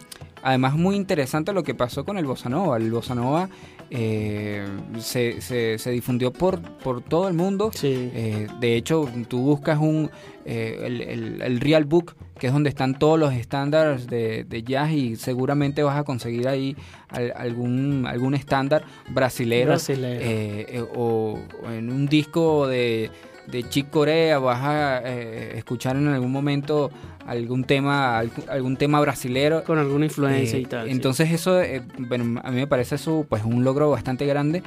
además 0.44 0.76
muy 0.76 0.96
interesante 0.96 1.52
lo 1.52 1.64
que 1.64 1.74
pasó 1.74 2.06
con 2.06 2.20
el 2.20 2.26
Bossa 2.28 2.50
Nova. 2.50 2.78
El 2.78 2.92
Bossa 2.92 3.16
Nova 3.16 3.50
eh, 3.90 4.66
se, 5.00 5.42
se, 5.42 5.78
se 5.78 5.92
difundió 5.92 6.32
por, 6.34 6.62
por 6.62 7.02
todo 7.02 7.28
el 7.28 7.34
mundo. 7.34 7.72
Sí. 7.74 8.12
Eh, 8.14 8.48
de 8.60 8.76
hecho, 8.76 9.10
tú 9.28 9.40
buscas 9.42 9.80
un 9.80 10.10
eh, 10.46 10.80
el, 10.86 11.02
el- 11.02 11.42
el 11.42 11.60
Real 11.60 11.84
Book, 11.86 12.16
que 12.40 12.48
es 12.48 12.54
donde 12.54 12.70
están 12.70 12.98
todos 12.98 13.20
los 13.20 13.34
estándares 13.34 14.08
de, 14.08 14.44
de 14.46 14.64
jazz 14.64 14.92
y 14.92 15.16
seguramente 15.16 15.84
vas 15.84 15.98
a 15.98 16.04
conseguir 16.04 16.48
ahí 16.48 16.76
al- 17.10 17.34
algún, 17.36 18.06
algún 18.08 18.34
estándar 18.34 18.84
brasilero. 19.10 19.68
Brasilero. 19.72 20.22
eh, 20.24 20.66
eh, 20.70 20.86
o, 20.96 21.40
o 21.64 21.72
en 21.72 21.92
un 21.92 22.06
disco 22.08 22.68
de, 22.68 23.10
de 23.48 23.64
Chick 23.68 23.90
Corea 23.90 24.40
vas 24.40 24.60
a 24.62 25.02
eh, 25.06 25.58
escuchar 25.58 25.96
en 25.96 26.08
algún 26.08 26.32
momento 26.32 26.92
algún 27.26 27.64
tema 27.66 28.20
algún, 28.20 28.78
tema 28.78 29.02
brasilero 29.02 29.64
Con 29.64 29.78
alguna 29.80 30.06
influencia 30.06 30.58
eh, 30.58 30.62
y 30.62 30.66
tal. 30.66 30.86
sí. 30.86 30.92
Entonces 30.92 31.32
eso, 31.32 31.62
eh, 31.62 31.82
bueno, 31.98 32.40
a 32.44 32.52
mí 32.52 32.58
me 32.58 32.68
parece 32.68 32.96
eso 32.96 33.26
pues 33.28 33.44
un 33.44 33.64
logro 33.64 33.90
bastante 33.90 34.26
grande 34.26 34.64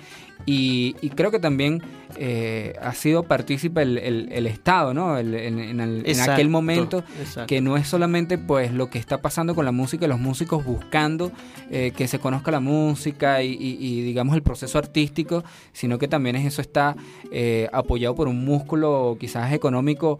y, 0.46 0.96
y 1.02 1.10
creo 1.10 1.30
que 1.30 1.38
también 1.38 1.82
eh, 2.16 2.74
ha 2.82 2.92
sido 2.92 3.22
partícipe 3.22 3.82
el, 3.82 3.96
el- 3.98 4.28
el 4.32 4.46
Estado, 4.46 4.92
¿no? 4.94 5.16
El- 5.16 5.34
en, 5.34 5.58
en 5.58 5.80
el- 5.80 5.98
en 5.98 6.04
aquel 6.34 6.48
momento 6.48 7.04
exacto. 7.20 7.46
que 7.46 7.60
no 7.60 7.76
es 7.76 7.86
solamente 7.86 8.36
pues 8.36 8.72
lo 8.72 8.90
que 8.90 8.98
está 8.98 9.18
pasando 9.18 9.54
con 9.54 9.64
la 9.64 9.72
música, 9.72 10.06
los 10.08 10.18
músicos 10.18 10.64
buscando 10.64 11.30
eh, 11.70 11.92
que 11.96 12.08
se 12.08 12.18
conozca 12.18 12.50
la 12.50 12.60
música 12.60 13.42
y, 13.42 13.52
y- 13.52 13.76
y, 13.80 14.02
digamos 14.02 14.34
el 14.34 14.42
proceso 14.42 14.78
artístico, 14.78 15.44
sino 15.72 15.98
que 15.98 16.08
también 16.08 16.36
es 16.36 16.46
eso 16.46 16.60
está 16.60 16.96
eh, 17.30 17.68
apoyado 17.72 18.14
por 18.14 18.26
un 18.28 18.44
músculo 18.44 19.16
quizás 19.20 19.52
económico 19.52 20.18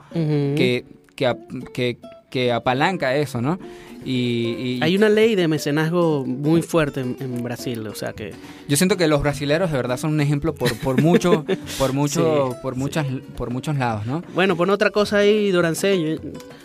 que, 0.57 0.85
que, 1.16 1.99
que 2.31 2.53
apalanca 2.53 3.14
eso, 3.16 3.41
¿no? 3.43 3.59
Y, 4.05 4.78
y 4.78 4.81
Hay 4.83 4.97
una 4.97 5.11
ley 5.11 5.35
de 5.35 5.47
mecenazgo 5.47 6.24
muy 6.24 6.62
fuerte 6.62 7.01
en, 7.01 7.16
en 7.20 7.43
Brasil, 7.43 7.87
o 7.87 7.95
sea 7.95 8.14
que 8.14 8.33
yo 8.66 8.76
siento 8.78 8.97
que 8.97 9.07
los 9.09 9.20
brasileros 9.20 9.70
de 9.70 9.76
verdad 9.76 9.99
son 9.99 10.14
un 10.14 10.22
ejemplo 10.22 10.55
por, 10.55 10.74
por 10.78 11.03
mucho, 11.03 11.45
por 11.78 11.93
mucho, 11.93 12.51
Sí, 12.53 12.57
por 12.62 12.76
muchas, 12.76 13.07
por 13.37 13.51
muchos 13.51 13.76
lados, 13.76 14.07
¿no? 14.07 14.22
bueno, 14.35 14.57
pon 14.57 14.70
otra 14.70 14.89
cosa 14.91 15.18
ahí, 15.18 15.51
Dorancé. 15.51 16.18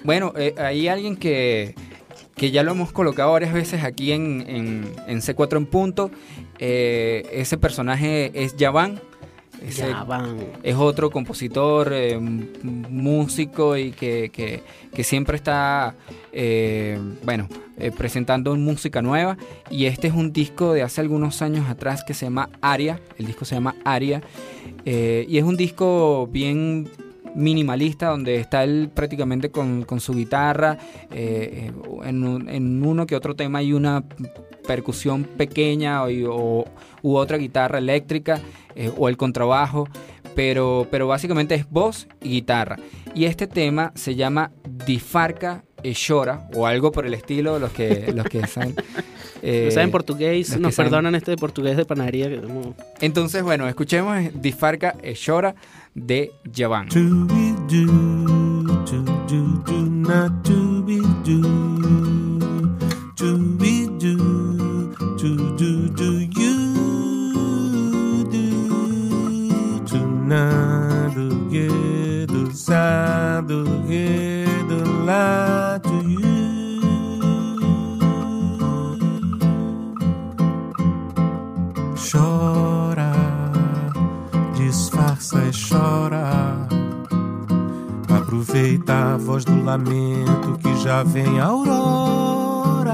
Bueno, 0.05 0.31
eh, 0.37 0.55
hay 0.57 0.87
alguien 0.87 1.17
que, 1.17 1.75
que 2.35 2.51
ya 2.51 2.63
lo 2.63 2.71
hemos 2.71 2.93
colocado 2.93 3.33
varias 3.33 3.53
veces 3.53 3.83
aquí 3.83 4.13
en, 4.13 4.45
en, 4.47 4.85
en 5.07 5.19
C4 5.19 5.57
en 5.57 5.65
punto. 5.65 6.11
Eh, 6.59 7.27
ese 7.33 7.57
personaje 7.57 8.31
es 8.33 8.55
Yavan. 8.55 9.01
Ese 9.61 9.91
es 10.63 10.75
otro 10.75 11.09
compositor, 11.09 11.91
eh, 11.93 12.17
músico 12.19 13.77
y 13.77 13.91
que, 13.91 14.29
que- 14.31 14.63
que 14.93 15.03
siempre 15.03 15.35
está, 15.35 15.95
eh, 16.31 16.97
bueno, 17.23 17.47
eh, 17.77 17.91
presentando 17.91 18.55
música 18.55 19.01
nueva. 19.01 19.37
Y 19.69 19.85
este 19.85 20.07
es 20.07 20.13
un 20.13 20.31
disco 20.31 20.73
de 20.73 20.83
hace 20.83 21.01
algunos 21.01 21.41
años 21.41 21.69
atrás 21.69 22.03
que 22.03 22.13
se 22.13 22.25
llama 22.25 22.49
Aria. 22.61 22.99
El 23.17 23.25
disco 23.27 23.45
se 23.45 23.55
llama 23.55 23.75
Aria. 23.83 24.21
y 24.85 25.37
es 25.37 25.43
un 25.43 25.57
disco 25.57 26.27
bien 26.31 26.87
minimalista 27.35 28.07
donde 28.07 28.37
está 28.37 28.63
él 28.63 28.89
prácticamente 28.93 29.49
con, 29.49 29.83
con 29.83 29.99
su 29.99 30.13
guitarra. 30.13 30.77
eh, 31.11 31.71
en, 32.05 32.23
un- 32.23 32.47
en 32.49 32.85
uno 32.85 33.05
que 33.05 33.15
otro 33.15 33.35
tema 33.35 33.59
hay 33.59 33.73
una 33.73 34.03
percusión 34.67 35.23
pequeña 35.23 36.03
o, 36.03 36.09
o- 36.29 36.65
u 37.01 37.15
otra 37.15 37.37
guitarra 37.37 37.77
eléctrica 37.79 38.39
eh, 38.75 38.91
o 38.97 39.09
el 39.09 39.17
contrabajo. 39.17 39.87
Pero, 40.35 40.85
pero 40.91 41.07
básicamente 41.07 41.55
es 41.55 41.69
voz 41.69 42.07
y 42.21 42.29
guitarra. 42.31 42.75
Y 43.13 43.23
este 43.23 43.47
tema 43.47 43.93
se 43.95 44.15
llama 44.15 44.51
Difarca 44.85 45.63
e 45.81 45.93
Chora 45.93 46.49
o 46.53 46.65
algo 46.67 46.91
por 46.91 47.05
el 47.05 47.13
estilo, 47.13 47.57
los 47.57 47.71
que, 47.71 48.11
los 48.15 48.25
que 48.25 48.45
saben. 48.45 48.75
eh, 49.41 49.69
saben 49.71 49.91
portugués, 49.91 50.59
nos 50.59 50.75
saben- 50.75 50.89
perdonan 50.91 51.15
este 51.15 51.37
portugués 51.37 51.77
de 51.77 51.85
panadería. 51.85 52.27
Que 52.29 52.41
somos- 52.41 52.75
Entonces, 52.99 53.43
bueno, 53.43 53.65
escuchemos 53.69 54.17
Difarca 54.41 54.95
e 55.01 55.13
Chora 55.15 55.55
de 55.93 56.31
Javan. 56.53 56.89
To 56.89 56.99
be 56.99 57.55
do, 57.69 58.83
to 58.85 59.01
do, 59.29 59.63
do 59.65 59.85
not 59.89 60.43
to 60.43 60.83
be 60.85 60.99
voz 89.25 89.43
do 89.43 89.63
lamento 89.63 90.55
que 90.59 90.77
já 90.77 91.01
vem 91.01 91.39
a 91.39 91.45
aurora. 91.45 92.93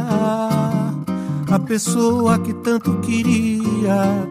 A 1.51 1.59
pessoa 1.59 2.39
que 2.39 2.53
tanto 2.53 2.99
queria, 2.99 4.25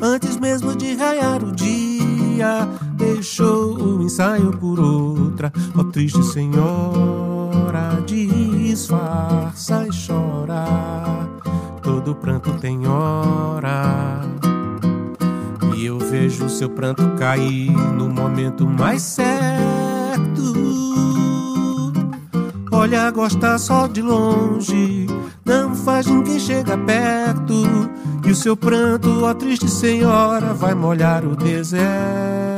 antes 0.00 0.38
mesmo 0.38 0.74
de 0.74 0.94
raiar 0.94 1.44
o 1.44 1.52
dia, 1.52 2.66
deixou 2.96 3.76
o 3.76 4.02
ensaio 4.02 4.50
por 4.56 4.80
outra. 4.80 5.52
Ó 5.76 5.84
triste 5.84 6.22
senhora, 6.24 8.02
disfarça 8.06 9.86
e 9.86 9.90
chora. 10.06 10.64
Todo 11.82 12.14
pranto 12.14 12.50
tem 12.54 12.86
hora. 12.86 14.22
E 15.76 15.84
eu 15.84 15.98
vejo 15.98 16.48
seu 16.48 16.70
pranto 16.70 17.06
cair 17.18 17.70
no 17.70 18.08
momento 18.08 18.66
mais 18.66 19.02
certo. 19.02 20.91
Olha, 22.82 23.12
gosta 23.12 23.56
só 23.58 23.86
de 23.86 24.02
longe, 24.02 25.06
não 25.44 25.72
faz 25.72 26.04
ninguém 26.04 26.40
chegar 26.40 26.76
perto. 26.78 27.54
E 28.26 28.30
o 28.32 28.34
seu 28.34 28.56
pranto, 28.56 29.24
ó 29.24 29.32
triste 29.32 29.70
senhora, 29.70 30.52
vai 30.52 30.74
molhar 30.74 31.24
o 31.24 31.36
deserto. 31.36 32.51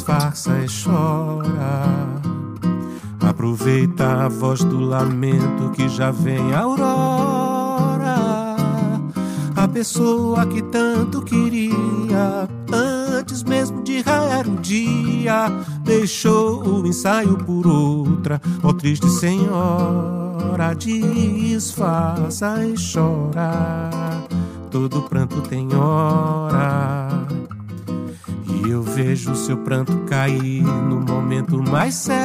Disfarça 0.00 0.50
e 0.60 0.66
chora. 0.66 1.84
Aproveita 3.20 4.24
a 4.24 4.28
voz 4.28 4.64
do 4.64 4.80
lamento 4.80 5.70
que 5.74 5.88
já 5.90 6.10
vem 6.10 6.54
a 6.54 6.60
aurora. 6.60 8.16
A 9.54 9.68
pessoa 9.68 10.46
que 10.46 10.62
tanto 10.62 11.20
queria, 11.20 12.48
antes 12.72 13.42
mesmo 13.42 13.82
de 13.82 14.00
raiar 14.00 14.48
o 14.48 14.56
dia, 14.56 15.52
deixou 15.84 16.80
o 16.80 16.86
ensaio 16.86 17.36
por 17.36 17.66
outra. 17.66 18.40
Ó 18.62 18.72
triste 18.72 19.06
senhora, 19.10 20.74
disfarça 20.74 22.64
e 22.64 22.74
chora. 22.74 24.00
Todo 24.70 25.02
pranto 25.02 25.42
tem 25.42 25.68
hora. 25.74 27.09
E 28.64 28.70
eu 28.70 28.82
vejo 28.82 29.34
seu 29.34 29.56
pranto 29.56 29.96
cair 30.06 30.62
no 30.62 31.00
momento 31.00 31.62
mais 31.62 31.94
certo. 31.94 32.20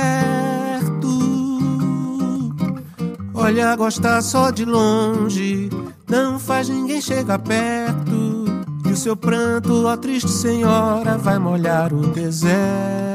Olha, 3.33 3.75
gosta 3.75 4.21
só 4.21 4.49
de 4.49 4.65
longe, 4.65 5.69
não 6.09 6.39
faz 6.39 6.67
ninguém 6.67 6.99
chegar 7.01 7.39
perto. 7.39 8.45
E 8.86 8.91
o 8.91 8.97
seu 8.97 9.15
pranto, 9.15 9.86
ó 9.86 9.95
triste 9.95 10.29
senhora, 10.29 11.17
vai 11.17 11.38
molhar 11.39 11.93
o 11.93 12.07
deserto. 12.07 13.14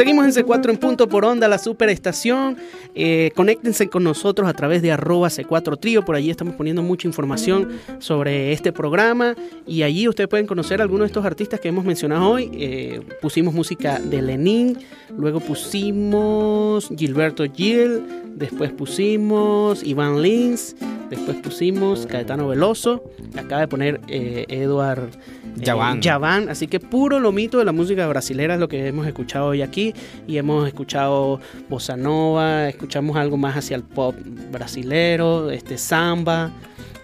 Seguimos 0.00 0.24
en 0.24 0.46
C4 0.46 0.70
en 0.70 0.78
punto 0.78 1.10
por 1.10 1.26
onda, 1.26 1.46
la 1.46 1.58
superestación. 1.58 2.56
Eh, 2.94 3.32
conéctense 3.36 3.90
con 3.90 4.02
nosotros 4.02 4.48
a 4.48 4.54
través 4.54 4.80
de 4.80 4.92
arroba 4.92 5.28
C4 5.28 5.78
Trío. 5.78 6.06
Por 6.06 6.16
allí 6.16 6.30
estamos 6.30 6.54
poniendo 6.54 6.82
mucha 6.82 7.06
información 7.06 7.68
sobre 7.98 8.54
este 8.54 8.72
programa. 8.72 9.34
Y 9.66 9.82
allí 9.82 10.08
ustedes 10.08 10.30
pueden 10.30 10.46
conocer 10.46 10.80
algunos 10.80 11.02
de 11.02 11.06
estos 11.08 11.26
artistas 11.26 11.60
que 11.60 11.68
hemos 11.68 11.84
mencionado 11.84 12.30
hoy. 12.30 12.50
Eh, 12.54 13.02
pusimos 13.20 13.52
música 13.52 13.98
de 13.98 14.22
Lenin, 14.22 14.78
luego 15.18 15.38
pusimos 15.38 16.88
Gilberto 16.96 17.44
Gil, 17.52 18.02
después 18.36 18.72
pusimos 18.72 19.82
Iván 19.82 20.22
Lins, 20.22 20.76
después 21.10 21.36
pusimos 21.38 22.06
Caetano 22.06 22.48
Veloso. 22.48 23.04
Acaba 23.36 23.60
de 23.60 23.68
poner 23.68 24.00
eh, 24.08 24.46
Eduard 24.48 25.10
eh, 25.58 25.62
Javan. 25.64 26.00
Javan. 26.02 26.48
Así 26.48 26.66
que 26.66 26.80
puro 26.80 27.20
lomito 27.20 27.58
de 27.58 27.64
la 27.64 27.72
música 27.72 28.06
brasilera 28.06 28.54
es 28.54 28.60
lo 28.60 28.68
que 28.68 28.86
hemos 28.86 29.06
escuchado 29.06 29.48
hoy 29.48 29.62
aquí. 29.62 29.92
Y 30.26 30.38
hemos 30.38 30.66
escuchado 30.66 31.40
bossa 31.68 31.96
nova, 31.96 32.68
escuchamos 32.68 33.16
algo 33.16 33.36
más 33.36 33.56
hacia 33.56 33.76
el 33.76 33.82
pop 33.82 34.14
brasilero, 34.50 35.50
este 35.50 35.76
samba. 35.76 36.52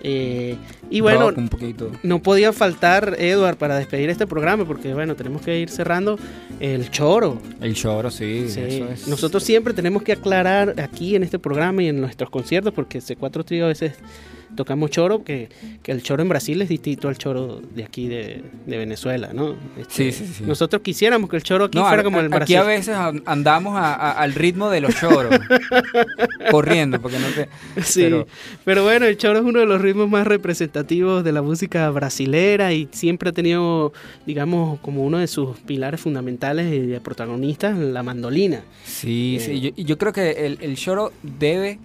Eh, 0.08 0.56
y 0.88 1.00
bueno, 1.00 1.30
Rock 1.30 1.38
un 1.38 1.48
poquito. 1.48 1.90
no 2.04 2.22
podía 2.22 2.52
faltar 2.52 3.16
Edward 3.18 3.56
para 3.56 3.76
despedir 3.76 4.08
este 4.08 4.24
programa 4.24 4.64
porque 4.64 4.94
bueno, 4.94 5.16
tenemos 5.16 5.42
que 5.42 5.58
ir 5.58 5.68
cerrando 5.68 6.16
el 6.60 6.88
choro. 6.92 7.40
El 7.60 7.74
choro, 7.74 8.08
sí, 8.12 8.48
Sí, 8.48 8.60
eso 8.60 8.88
es. 8.88 9.08
Nosotros 9.08 9.42
siempre 9.42 9.74
tenemos 9.74 10.04
que 10.04 10.12
aclarar 10.12 10.80
aquí 10.80 11.16
en 11.16 11.24
este 11.24 11.40
programa 11.40 11.82
y 11.82 11.88
en 11.88 12.00
nuestros 12.00 12.30
conciertos 12.30 12.72
porque 12.72 13.00
C4 13.00 13.44
Trío 13.44 13.64
a 13.64 13.68
veces 13.68 13.94
tocamos 14.56 14.90
choro, 14.90 15.22
que, 15.22 15.48
que 15.82 15.92
el 15.92 16.02
choro 16.02 16.22
en 16.22 16.28
Brasil 16.28 16.60
es 16.62 16.68
distinto 16.68 17.08
al 17.08 17.16
choro 17.18 17.60
de 17.74 17.84
aquí 17.84 18.08
de, 18.08 18.42
de 18.66 18.76
Venezuela, 18.78 19.30
¿no? 19.32 19.54
Este, 19.78 20.10
Sí, 20.10 20.24
sí, 20.26 20.32
sí. 20.38 20.44
Nosotros 20.44 20.82
quisiéramos 20.82 21.30
que 21.30 21.36
el 21.36 21.42
choro 21.42 21.66
aquí 21.66 21.78
No, 21.78 21.86
fuera 21.86 22.00
a- 22.00 22.04
como 22.04 22.18
el 22.20 22.32
a- 22.32 22.36
aquí 22.38 22.54
Brasil. 22.54 22.56
a 22.56 22.62
veces 22.64 22.94
an- 22.96 23.22
andamos 23.26 23.76
a- 23.76 23.94
a- 23.94 24.12
al 24.12 24.34
ritmo 24.34 24.70
de 24.70 24.80
los 24.80 24.94
choros, 24.96 25.30
corriendo, 26.50 27.00
porque 27.00 27.18
no 27.18 27.26
te... 27.28 27.48
Sí, 27.82 28.02
pero- 28.02 28.26
pero, 28.64 28.82
bueno, 28.84 29.06
el 29.06 29.16
choro 29.16 29.38
es 29.38 29.44
uno 29.44 29.60
de 29.60 29.66
los 29.66 29.80
ritmos 29.80 30.08
más 30.08 30.26
representativos 30.26 31.24
de 31.24 31.32
la 31.32 31.42
música 31.42 31.88
brasilera 31.90 32.72
y 32.72 32.88
siempre 32.92 33.30
ha 33.30 33.32
tenido, 33.32 33.92
digamos, 34.26 34.80
como 34.80 35.04
uno 35.04 35.18
de 35.18 35.26
sus 35.26 35.58
pilares 35.60 36.00
fundamentales 36.00 36.72
y 36.72 36.80
de 36.80 37.00
protagonistas 37.00 37.76
la 37.78 38.02
mandolina. 38.02 38.62
Sí, 38.84 39.36
Eh. 39.38 39.40
sí, 39.40 39.60
yo, 39.60 39.70
y 39.76 39.84
yo 39.84 39.98
creo 39.98 40.12
que 40.12 40.46
el, 40.46 40.58
el 40.60 40.76
choro 40.76 41.12
debe, 41.22 41.78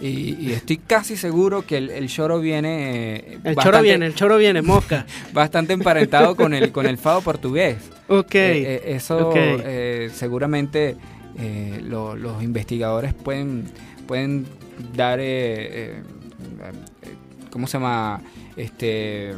y, 0.00 0.36
y 0.40 0.52
estoy 0.52 0.76
casi 0.78 1.16
seguro 1.16 1.64
que 1.66 1.78
el, 1.78 1.90
el 1.90 2.08
choro 2.08 2.38
viene... 2.40 3.16
eh, 3.16 3.38
El 3.44 3.56
choro 3.56 3.80
viene, 3.82 4.06
el 4.06 4.14
choro 4.14 4.36
viene, 4.36 4.60
mosca. 4.62 5.06
Bastante 5.32 5.72
emparentado 5.72 6.36
con 6.36 6.52
el, 6.54 6.70
con 6.72 6.86
el 6.86 6.98
fado 6.98 7.22
portugués. 7.22 7.76
Ok. 8.08 8.34
Eh, 8.34 8.62
eh, 8.62 8.82
eso 8.94 9.32
eh, 9.36 10.10
seguramente 10.14 10.96
eh, 11.38 11.80
lo- 11.82 12.14
los 12.14 12.42
investigadores 12.42 13.14
pueden, 13.14 13.64
pueden 14.06 14.46
dar, 14.94 15.18
¿cómo 17.50 17.66
se 17.66 17.78
llama? 17.78 18.20
Este, 18.56 19.32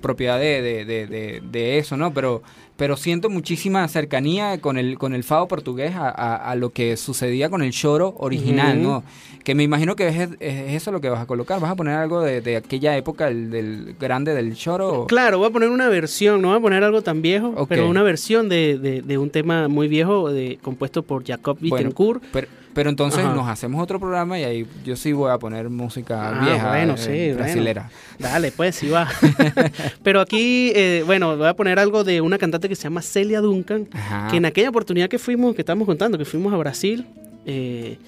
propiedad 0.00 0.38
de, 0.38 0.62
de- 0.62 0.84
de- 0.84 1.06
de- 1.06 1.42
de 1.50 1.78
eso, 1.78 1.96
¿no? 1.96 2.12
Pero, 2.12 2.42
pero 2.82 2.96
siento 2.96 3.30
muchísima 3.30 3.86
cercanía 3.86 4.58
con 4.60 4.76
el, 4.76 4.98
con 4.98 5.14
el 5.14 5.22
fado 5.22 5.46
portugués 5.46 5.94
a, 5.94 6.08
a- 6.08 6.34
a 6.50 6.56
lo 6.56 6.70
que 6.70 6.96
sucedía 6.96 7.48
con 7.48 7.62
el 7.62 7.70
choro 7.70 8.16
original, 8.18 8.78
Ujú. 8.80 8.88
¿no? 8.88 9.04
Que 9.44 9.54
me 9.54 9.62
imagino 9.62 9.94
que 9.94 10.08
es, 10.08 10.28
es 10.40 10.72
eso 10.74 10.90
lo 10.90 11.00
que 11.00 11.08
vas 11.08 11.20
a 11.20 11.26
colocar. 11.26 11.60
¿Vas 11.60 11.70
a 11.70 11.76
poner 11.76 11.94
algo 11.94 12.22
de, 12.22 12.40
de 12.40 12.56
aquella 12.56 12.96
época, 12.96 13.28
el, 13.28 13.52
del 13.52 13.94
grande 14.00 14.34
del 14.34 14.56
choro? 14.56 15.06
Claro, 15.06 15.38
voy 15.38 15.46
a 15.46 15.50
poner 15.52 15.68
una 15.68 15.88
versión, 15.88 16.42
no 16.42 16.48
voy 16.48 16.56
a 16.56 16.60
poner 16.60 16.82
algo 16.82 17.02
tan 17.02 17.22
viejo, 17.22 17.52
Ok. 17.56 17.68
pero 17.68 17.88
una 17.88 18.02
versión 18.02 18.48
de, 18.48 18.76
de- 18.78 19.00
de 19.02 19.16
un 19.16 19.30
tema 19.30 19.68
muy 19.68 19.86
viejo 19.86 20.32
de, 20.32 20.58
compuesto 20.60 21.04
por 21.04 21.24
Jacob 21.24 21.58
Bueno, 21.60 21.76
Bittencourt. 21.76 22.20
Pero, 22.32 22.48
pero 22.74 22.88
entonces 22.88 23.22
Ajá. 23.22 23.34
nos 23.34 23.46
hacemos 23.48 23.82
otro 23.82 24.00
programa 24.00 24.38
y 24.40 24.44
ahí 24.44 24.66
yo 24.82 24.96
sí 24.96 25.12
voy 25.12 25.30
a 25.30 25.36
poner 25.38 25.68
música 25.68 26.30
Ah, 26.40 26.44
vieja, 26.44 26.68
bueno, 26.70 26.94
eh, 26.94 26.96
sí, 26.96 27.10
bueno. 27.10 27.34
brasilera. 27.36 27.90
Dale, 28.18 28.50
pues 28.50 28.76
sí 28.76 28.88
va. 28.88 29.06
Pero 30.02 30.20
aquí, 30.22 30.72
eh, 30.74 31.02
bueno, 31.04 31.36
voy 31.36 31.48
a 31.48 31.54
poner 31.54 31.78
algo 31.78 32.02
de 32.02 32.20
una 32.22 32.38
cantante 32.38 32.68
que 32.72 32.76
se 32.76 32.84
llama 32.84 33.02
Celia 33.02 33.40
Duncan, 33.40 33.88
Ajá. 33.92 34.28
que 34.30 34.36
en 34.38 34.44
aquella 34.46 34.68
oportunidad 34.70 35.08
que 35.08 35.18
fuimos, 35.18 35.54
que 35.54 35.62
estamos 35.62 35.86
contando, 35.86 36.18
que 36.18 36.24
fuimos 36.24 36.52
a 36.52 36.56
Brasil, 36.56 37.06
eh, 37.46 37.98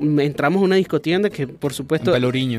entramos 0.00 0.62
a 0.62 0.64
una 0.64 0.76
discotienda 0.76 1.28
que 1.28 1.46
por 1.46 1.72
supuesto 1.74 2.10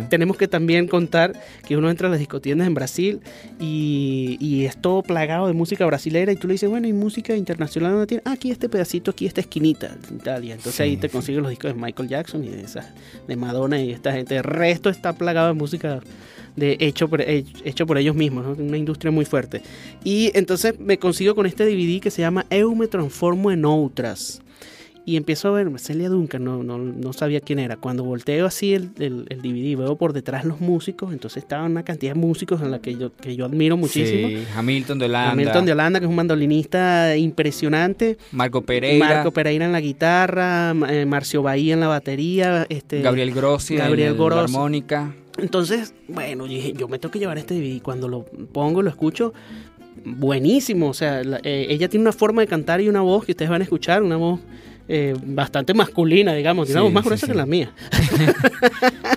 tenemos 0.10 0.38
que 0.38 0.48
también 0.48 0.88
contar 0.88 1.34
que 1.68 1.76
uno 1.76 1.90
entra 1.90 2.08
a 2.08 2.12
las 2.12 2.20
discotiendas 2.20 2.68
en 2.68 2.74
Brasil 2.76 3.22
y, 3.60 4.38
y 4.40 4.66
es 4.66 4.78
todo 4.78 5.02
plagado 5.02 5.48
de 5.48 5.54
música 5.54 5.84
brasilera 5.88 6.32
y 6.32 6.36
tú 6.36 6.48
le 6.48 6.54
dices, 6.54 6.70
bueno, 6.70 6.88
¿y 6.88 6.94
música 6.94 7.36
internacional 7.36 7.92
dónde 7.94 8.08
tiene? 8.08 8.24
Ah, 8.26 8.34
aquí 8.34 8.52
este 8.52 8.70
pedacito, 8.70 9.12
aquí 9.12 9.26
esta 9.26 9.42
esquinita, 9.42 9.98
y 10.14 10.18
tal, 10.20 10.44
y 10.46 10.52
entonces 10.52 10.76
Sí, 10.76 10.84
ahí 10.84 10.98
te 10.98 11.08
sí. 11.08 11.14
consigues 11.14 11.42
los 11.42 11.50
discos 11.50 11.74
de 11.74 11.82
Michael 11.82 12.08
Jackson 12.08 12.44
y 12.44 12.50
de, 12.50 12.62
esa, 12.62 12.94
de 13.28 13.36
Madonna 13.36 13.82
y 13.82 13.92
esta 13.92 14.12
gente. 14.14 14.36
El 14.38 14.44
resto 14.44 14.90
está 14.90 15.14
plagado 15.14 15.48
de 15.48 15.54
música 15.54 16.00
de 16.58 16.76
hecho 16.82 17.08
por, 17.08 17.22
he- 17.22 17.46
hecho 17.64 17.86
por 17.88 17.98
ellos 17.98 18.16
mismos, 18.16 18.44
¿no? 18.46 18.62
una 18.62 18.78
industria 18.78 19.12
muy 19.12 19.24
fuerte. 19.24 19.62
Y 20.04 20.32
entonces 20.34 20.78
me 20.80 20.98
consigo 20.98 21.34
con 21.36 21.46
este 21.46 21.66
DVD 21.66 22.02
que 22.02 22.12
se 22.12 22.22
llama 22.22 22.46
Eu 22.50 22.76
me 22.76 22.88
transformo 22.88 23.50
en 23.52 23.64
outras. 23.64 24.42
Y 25.06 25.16
empiezo 25.16 25.48
a 25.48 25.52
ver 25.52 25.72
Celia 25.80 26.10
Duncan, 26.10 26.44
no, 26.44 26.64
no, 26.64 26.78
no 26.78 27.14
sabía 27.14 27.40
quién 27.40 27.60
era. 27.60 27.78
Cuando 27.78 28.04
volteo 28.04 28.46
así 28.46 28.74
el, 28.74 28.90
el, 29.00 29.26
el 29.30 29.42
DVD, 29.42 29.78
veo 29.78 29.96
por 29.96 30.12
detrás 30.12 30.44
los 30.44 30.60
músicos, 30.60 31.14
entonces 31.14 31.44
estaban 31.44 31.72
una 31.72 31.84
cantidad 31.84 32.14
de 32.14 32.20
músicos 32.20 32.62
en 32.62 32.72
la 32.72 32.80
que 32.82 32.94
yo, 32.98 33.16
que 33.16 33.34
yo 33.38 33.46
admiro 33.46 33.78
muchísimo. 33.78 34.28
Sí, 34.28 34.40
Hamilton 34.54 35.00
de 35.00 35.06
Holanda. 35.06 35.32
Hamilton 35.32 35.66
de 35.66 35.72
Holanda, 35.72 36.00
que 36.02 36.06
es 36.08 36.10
un 36.10 36.16
mandolinista 36.18 37.16
impresionante. 37.16 38.18
Marco 38.34 38.64
Pereira. 38.64 39.06
Marco 39.08 39.32
Pereira 39.32 39.66
en 39.66 39.72
la 39.72 39.80
guitarra, 39.80 40.76
eh, 40.90 41.06
Marcio 41.06 41.42
Bahía 41.42 41.76
en 41.76 41.80
la 41.80 41.88
batería. 41.88 42.66
Este, 42.68 43.02
Gabriel 43.02 43.32
Grossi 43.32 43.78
Gabriel 43.78 44.16
en 44.16 44.22
el- 44.22 44.30
la 44.30 44.42
armónica. 44.42 45.14
Entonces, 45.38 45.94
bueno, 46.08 46.46
yo 46.46 46.54
dije, 46.54 46.74
yo 46.74 46.88
me 46.88 47.00
tengo 47.00 47.12
que 47.12 47.20
llevar 47.20 47.38
este 47.38 47.54
DVD. 47.56 47.82
Cuando 47.82 48.08
lo 48.08 48.24
pongo, 48.24 48.82
lo 48.82 48.90
escucho, 48.90 49.34
buenísimo. 50.04 50.90
O 50.90 50.94
sea, 50.94 51.24
la- 51.24 51.40
eh, 51.44 51.68
ella 51.70 51.88
tiene 51.90 52.02
una 52.04 52.12
forma 52.14 52.42
de 52.42 52.48
cantar 52.48 52.82
y 52.82 52.90
una 52.90 53.02
voz 53.02 53.26
que 53.26 53.32
ustedes 53.34 53.50
van 53.50 53.62
a 53.62 53.64
escuchar, 53.64 54.04
una 54.04 54.18
voz 54.18 54.40
eh, 54.90 55.14
bastante 55.26 55.74
masculina, 55.74 56.34
digamos, 56.34 56.66
tiene 56.68 56.82
una 56.82 56.90
Sí, 56.90 56.94
voz 56.94 56.94
más 56.94 57.04
sí, 57.04 57.08
gruesa 57.10 57.26
sí. 57.26 57.32
que 57.32 57.38
la 57.38 57.46
mía. 57.46 57.72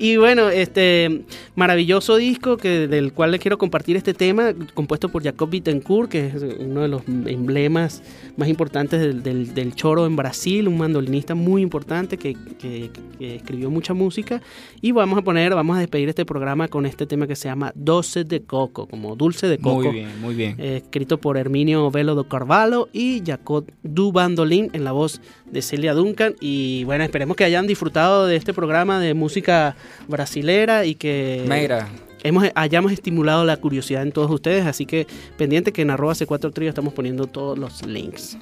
y 0.00 0.16
bueno, 0.16 0.48
este 0.48 1.22
maravilloso 1.54 2.16
disco 2.16 2.56
que, 2.56 2.88
del 2.88 3.12
cual 3.12 3.32
les 3.32 3.40
quiero 3.40 3.58
compartir 3.58 3.96
este 3.96 4.14
tema, 4.14 4.52
compuesto 4.74 5.08
por 5.10 5.22
Jacob 5.22 5.50
Bittencourt, 5.50 6.10
que 6.10 6.26
es 6.28 6.34
uno 6.58 6.80
de 6.82 6.88
los 6.88 7.02
emblemas 7.26 8.02
más 8.36 8.48
importantes 8.48 9.00
del, 9.00 9.22
del- 9.22 9.54
del 9.54 9.74
choro 9.74 10.06
en 10.06 10.16
Brasil, 10.16 10.66
un 10.68 10.78
mandolinista 10.78 11.34
muy 11.34 11.62
importante 11.62 12.16
que, 12.16 12.34
que- 12.58 12.90
que 13.18 13.36
escribió 13.36 13.70
mucha 13.70 13.92
música. 13.94 14.40
Y 14.80 14.92
vamos 14.92 15.18
a 15.18 15.22
poner, 15.22 15.54
vamos 15.54 15.76
a 15.76 15.80
despedir 15.80 16.08
este 16.08 16.24
programa 16.24 16.68
con 16.68 16.86
este 16.86 17.06
tema 17.06 17.26
que 17.26 17.36
se 17.36 17.48
llama 17.48 17.72
Doce 17.74 18.24
de 18.24 18.42
Coco, 18.42 18.86
como 18.86 19.16
dulce 19.16 19.46
de 19.48 19.58
coco. 19.58 19.82
Muy 19.84 19.92
bien, 19.92 20.08
muy 20.20 20.34
bien. 20.34 20.54
Eh, 20.58 20.76
escrito 20.82 21.18
por 21.18 21.36
Herminio 21.36 21.90
Velo 21.90 22.14
do 22.14 22.24
Carvalho 22.28 22.88
y 22.92 23.22
Jacob 23.24 23.66
Du 23.82 24.12
Bandolin 24.12 24.70
en 24.72 24.84
la 24.84 24.92
voz 24.92 25.20
de 25.50 25.60
Celia 25.62 25.92
Duncan. 25.94 26.34
Y 26.40 26.84
bueno, 26.84 27.04
esperemos 27.04 27.36
que 27.36 27.44
hayan 27.44 27.66
disfrutado 27.66 28.26
de 28.26 28.36
este 28.36 28.54
programa 28.54 28.98
de 29.00 29.12
música 29.14 29.76
brasilera 30.08 30.84
y 30.84 30.94
que 30.94 31.44
Mira, 31.48 31.88
hemos, 32.22 32.44
hayamos 32.54 32.92
estimulado 32.92 33.44
la 33.44 33.56
curiosidad 33.56 34.02
en 34.02 34.12
todos 34.12 34.30
ustedes. 34.30 34.66
Así 34.66 34.86
que 34.86 35.06
pendiente 35.36 35.72
que 35.72 35.82
en 35.82 35.90
arroba 35.90 36.14
C4 36.14 36.52
Trio 36.52 36.68
estamos 36.68 36.92
poniendo 36.94 37.26
todos 37.26 37.58
los 37.58 37.84
links. 37.86 38.36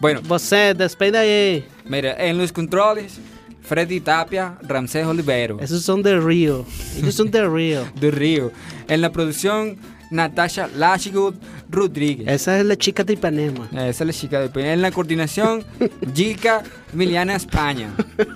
bueno, 0.00 0.20
Você, 0.22 0.74
despede 0.74 1.18
aí. 1.18 1.64
mira, 1.84 2.14
en 2.18 2.38
los 2.38 2.52
controles, 2.52 3.18
Freddy 3.62 4.00
Tapia, 4.00 4.58
Ramsés 4.62 5.06
Olivero, 5.06 5.58
Esos 5.60 5.82
son 5.82 6.02
de 6.02 6.18
Río. 6.18 6.64
Ellos 6.98 7.14
son 7.14 7.30
de 7.30 7.48
Río. 7.48 7.84
de 8.00 8.10
Río. 8.10 8.50
En 8.88 9.00
la 9.00 9.12
producción, 9.12 9.76
Natasha 10.12 10.68
Lashgood 10.76 11.34
Rodríguez. 11.70 12.28
Esa 12.28 12.58
es 12.58 12.66
la 12.66 12.76
chica 12.76 13.02
de 13.02 13.14
Ipanema. 13.14 13.68
Esa 13.72 14.04
es 14.04 14.06
la 14.06 14.12
chica 14.12 14.40
de 14.40 14.48
Peña. 14.48 14.74
En 14.74 14.82
la 14.82 14.92
coordinación, 14.92 15.64
Gilka 16.14 16.62
Miliana 16.92 17.34
España. 17.34 17.94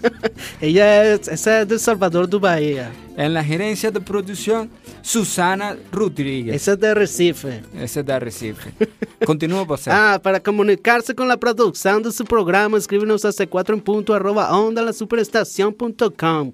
Ella 0.60 1.04
es, 1.04 1.28
esa 1.28 1.60
es 1.60 1.68
de 1.68 1.78
Salvador 1.78 2.28
do 2.28 2.40
Bahía. 2.40 2.90
En 3.16 3.32
la 3.32 3.44
gerencia 3.44 3.90
de 3.90 4.00
producción, 4.00 4.70
Susana 5.02 5.76
Rodríguez. 5.92 6.56
Esa 6.56 6.72
es 6.72 6.80
de 6.80 6.94
Recife. 6.94 7.62
Ese 7.74 8.00
es 8.00 8.06
de 8.06 8.20
Recife. 8.20 8.72
Continúa, 9.26 9.64
você. 9.64 9.90
Ah, 9.90 10.18
para 10.22 10.40
comunicarse 10.40 11.14
con 11.14 11.28
la 11.28 11.36
producción 11.36 12.02
de 12.02 12.12
su 12.12 12.24
programa, 12.24 12.78
escríbenos 12.78 13.24
a 13.24 13.30
c4 13.30 13.74
en 13.74 13.80
punto 13.80 14.14
arroba 14.14 14.56
onda 14.56 14.82
la 14.82 14.92
superestación.com. 14.92 16.52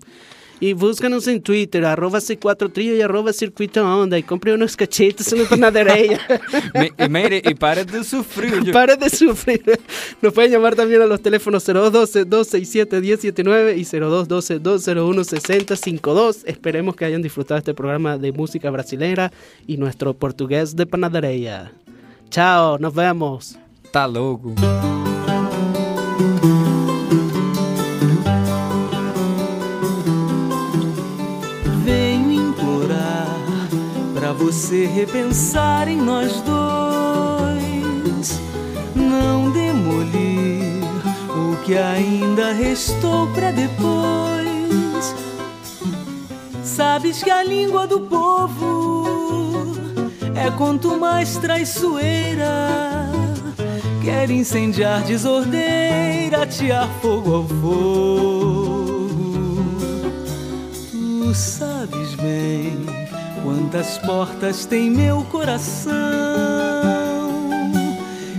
Y 0.62 0.74
búscanos 0.74 1.26
en 1.26 1.42
Twitter, 1.42 1.84
arroba 1.84 2.20
C4 2.20 2.72
Trio 2.72 2.94
y 2.96 3.02
arroba 3.02 3.32
Circuito 3.32 3.84
Onda. 3.84 4.16
Y 4.16 4.22
compre 4.22 4.54
unos 4.54 4.76
cachetes 4.76 5.32
en 5.32 5.42
la 5.42 5.48
panadería. 5.48 6.20
Y 7.04 7.08
mire, 7.08 7.42
y 7.44 7.54
pare 7.54 7.84
de 7.84 8.04
sufrir. 8.04 8.62
yo- 8.62 8.72
Pare 8.72 8.96
de 8.96 9.10
sufrir. 9.10 9.60
Nos 10.20 10.32
pueden 10.32 10.52
llamar 10.52 10.76
también 10.76 11.02
a 11.02 11.06
los 11.06 11.20
teléfonos 11.20 11.68
0212-267-1079 11.68 13.76
y 13.76 13.84
0212-201-6052. 13.84 16.42
Esperemos 16.46 16.94
que 16.94 17.06
hayan 17.06 17.22
disfrutado 17.22 17.58
este 17.58 17.74
programa 17.74 18.16
de 18.16 18.30
música 18.30 18.70
brasilera 18.70 19.32
y 19.66 19.78
nuestro 19.78 20.14
portugués 20.14 20.76
de 20.76 20.86
panadería. 20.86 21.72
Chao, 22.30 22.78
nos 22.78 22.94
vemos. 22.94 23.58
Tá 23.90 24.06
louco. 24.06 24.54
Você 34.42 34.86
repensar 34.86 35.86
em 35.86 35.96
nós 35.96 36.40
dois. 36.40 38.40
Não 38.94 39.50
demolir 39.52 40.82
o 41.30 41.56
que 41.64 41.76
ainda 41.76 42.52
restou 42.52 43.28
pra 43.28 43.52
depois. 43.52 45.14
Sabes 46.64 47.22
que 47.22 47.30
a 47.30 47.44
língua 47.44 47.86
do 47.86 48.00
povo 48.00 49.76
é 50.34 50.50
quanto 50.50 50.98
mais 50.98 51.36
traiçoeira. 51.36 53.08
Quer 54.02 54.28
incendiar 54.30 55.04
desordeira, 55.04 56.42
atear 56.42 56.88
fogo 57.00 57.34
ao 57.34 57.46
fogo. 57.46 59.08
Tu 60.90 61.32
sabes 61.32 62.16
bem 62.16 63.01
quantas 63.42 63.98
portas 63.98 64.64
tem 64.64 64.90
meu 64.90 65.22
coração 65.24 65.92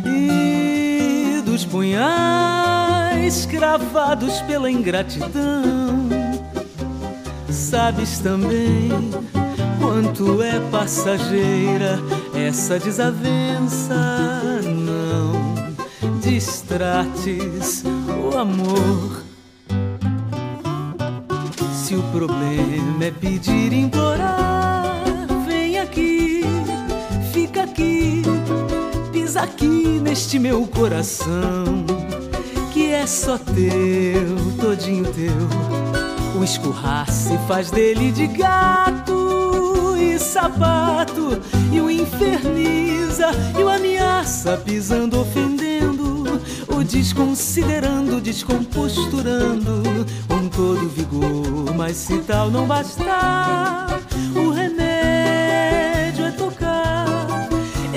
e 0.05 1.41
dos 1.45 1.65
punhais 1.65 3.45
cravados 3.45 4.41
pela 4.41 4.69
ingratidão. 4.69 6.09
sabes 7.49 8.19
também 8.19 8.89
quanto 9.79 10.41
é 10.41 10.59
passageira 10.71 11.99
essa 12.35 12.79
desavença. 12.79 13.95
Não 14.63 15.53
distrates 16.21 17.83
o 17.85 18.37
amor. 18.37 19.23
Se 21.73 21.95
o 21.95 22.03
problema 22.11 23.05
é 23.05 23.11
pedir, 23.11 23.73
implorar, 23.73 24.62
pisa 29.33 29.41
aqui 29.41 29.99
neste 29.99 30.37
meu 30.37 30.67
coração, 30.67 31.85
que 32.71 32.91
é 32.91 33.07
só 33.07 33.37
teu, 33.37 34.37
todinho 34.61 35.05
teu. 35.05 36.39
O 36.39 36.43
escurraça 36.43 37.33
e 37.33 37.47
faz 37.47 37.71
dele 37.71 38.11
de 38.11 38.27
gato 38.27 39.95
e 39.97 40.19
sapato, 40.19 41.41
e 41.71 41.81
o 41.81 41.89
inferniza 41.89 43.31
e 43.57 43.63
o 43.63 43.69
ameaça, 43.69 44.55
pisando, 44.57 45.19
ofendendo, 45.19 46.39
o 46.67 46.83
desconsiderando, 46.83 48.21
descomposturando 48.21 50.05
com 50.27 50.47
todo 50.47 50.89
vigor. 50.89 51.73
Mas 51.75 51.97
se 51.97 52.19
tal 52.19 52.51
não 52.51 52.67
bastar, 52.67 53.92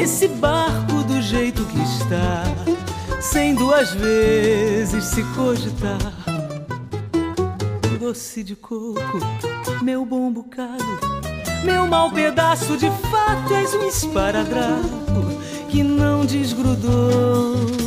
esse 0.06 0.28
barco 0.28 1.02
do 1.02 1.20
jeito 1.20 1.64
que 1.64 1.82
está, 1.82 2.44
sem 3.20 3.56
duas 3.56 3.92
vezes 3.92 5.02
se 5.02 5.24
cogitar. 5.34 5.98
Doce 7.98 8.44
de 8.44 8.54
coco, 8.54 9.18
meu 9.82 10.06
bom 10.06 10.30
bocado, 10.30 11.00
meu 11.64 11.88
mau 11.88 12.12
pedaço 12.12 12.76
de 12.76 12.88
fato, 13.10 13.52
és 13.52 13.74
um 13.74 13.88
esparadrapo 13.88 14.86
que 15.68 15.82
não 15.82 16.24
desgrudou 16.24 17.85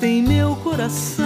tem 0.00 0.22
meu 0.22 0.54
coração 0.56 1.24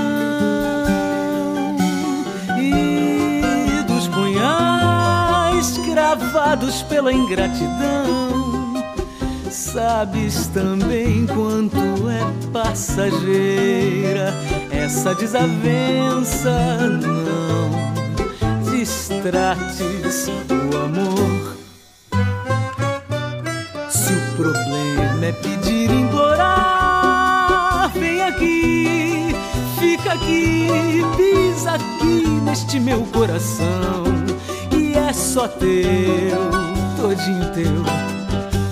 e 2.59 3.83
dos 3.87 4.09
punhais 4.09 5.79
cravados 5.79 6.83
pela 6.85 7.12
ingratidão. 7.12 8.83
Sabes 9.51 10.47
também 10.49 11.27
quanto 11.27 12.09
é 12.09 12.51
passageira 12.53 14.33
essa 14.70 15.14
desavença. 15.14 16.51
Não 17.03 17.83
distrates 18.70 20.29
o 20.51 20.77
amor. 20.77 21.57
Se 23.91 24.12
o 24.12 24.37
problema 24.37 25.27
é 25.27 25.33
pedir, 25.33 25.91
implorar, 25.91 26.62
aqui, 30.33 31.05
pisa 31.16 31.72
aqui 31.72 32.26
neste 32.43 32.80
meu 32.80 33.03
coração. 33.12 34.05
E 34.70 34.95
é 34.95 35.12
só 35.12 35.49
teu, 35.49 36.51
todinho 36.97 37.53
teu. 37.53 37.83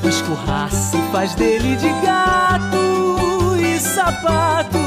O 0.03 0.09
escurraça 0.09 0.97
e 0.97 1.13
faz 1.13 1.35
dele 1.35 1.77
de 1.77 1.89
gato 2.05 3.57
e 3.59 3.79
sapato. 3.79 4.79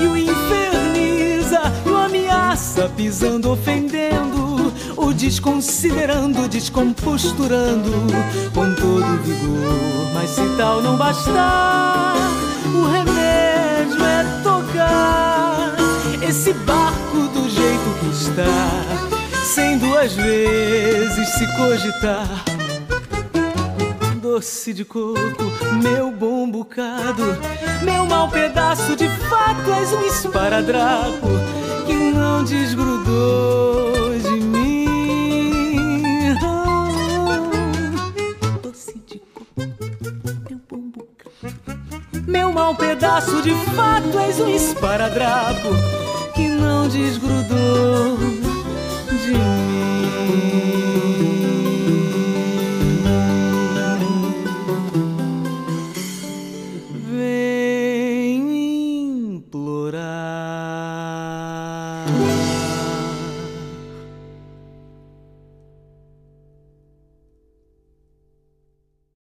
E 0.00 0.06
o 0.06 0.16
inferniza 0.16 1.60
e 1.86 1.90
o 1.90 1.96
ameaça, 1.96 2.90
pisando, 2.96 3.50
ofendendo. 3.50 4.72
O 4.96 5.12
desconsiderando, 5.12 6.48
descomposturando 6.48 7.90
com 8.54 8.74
todo 8.74 9.22
vigor. 9.22 10.14
Mas 10.14 10.30
se 10.30 10.42
tal 10.56 10.80
não 10.80 10.96
bastar, 10.96 12.14
o 12.74 12.90
remédio 12.90 14.02
é 14.04 14.42
tocar 14.42 15.23
esse 16.34 16.52
barco 16.52 17.28
do 17.28 17.48
jeito 17.48 17.94
que 18.00 18.06
está, 18.10 18.44
sem 19.44 19.78
duas 19.78 20.12
vezes 20.14 21.28
se 21.28 21.46
cogitar. 21.56 22.44
Doce 24.20 24.74
de 24.74 24.84
coco, 24.84 25.44
meu 25.80 26.10
bom 26.10 26.50
bocado, 26.50 27.38
meu 27.84 28.04
mau 28.04 28.28
pedaço 28.28 28.96
de 28.96 29.08
fato, 29.28 29.72
és 29.80 29.92
um 29.92 30.00
esparadrapo 30.06 31.28
que 31.86 31.94
não 31.94 32.42
desgrudou 32.42 34.18
de 34.18 34.40
mim. 34.40 36.04
Ah, 36.42 37.78
doce 38.60 39.00
de 39.06 39.22
coco, 39.32 39.54
meu 40.48 40.60
bom 40.68 40.90
bocado, 40.90 42.24
meu 42.26 42.50
mau 42.50 42.74
pedaço 42.74 43.40
de 43.40 43.54
fato, 43.76 44.18
és 44.18 44.40
um 44.40 44.48
esparadrapo 44.48 45.93
não 46.64 46.88
desgrudou 46.88 48.16
de 48.16 49.32
mim. 49.32 49.63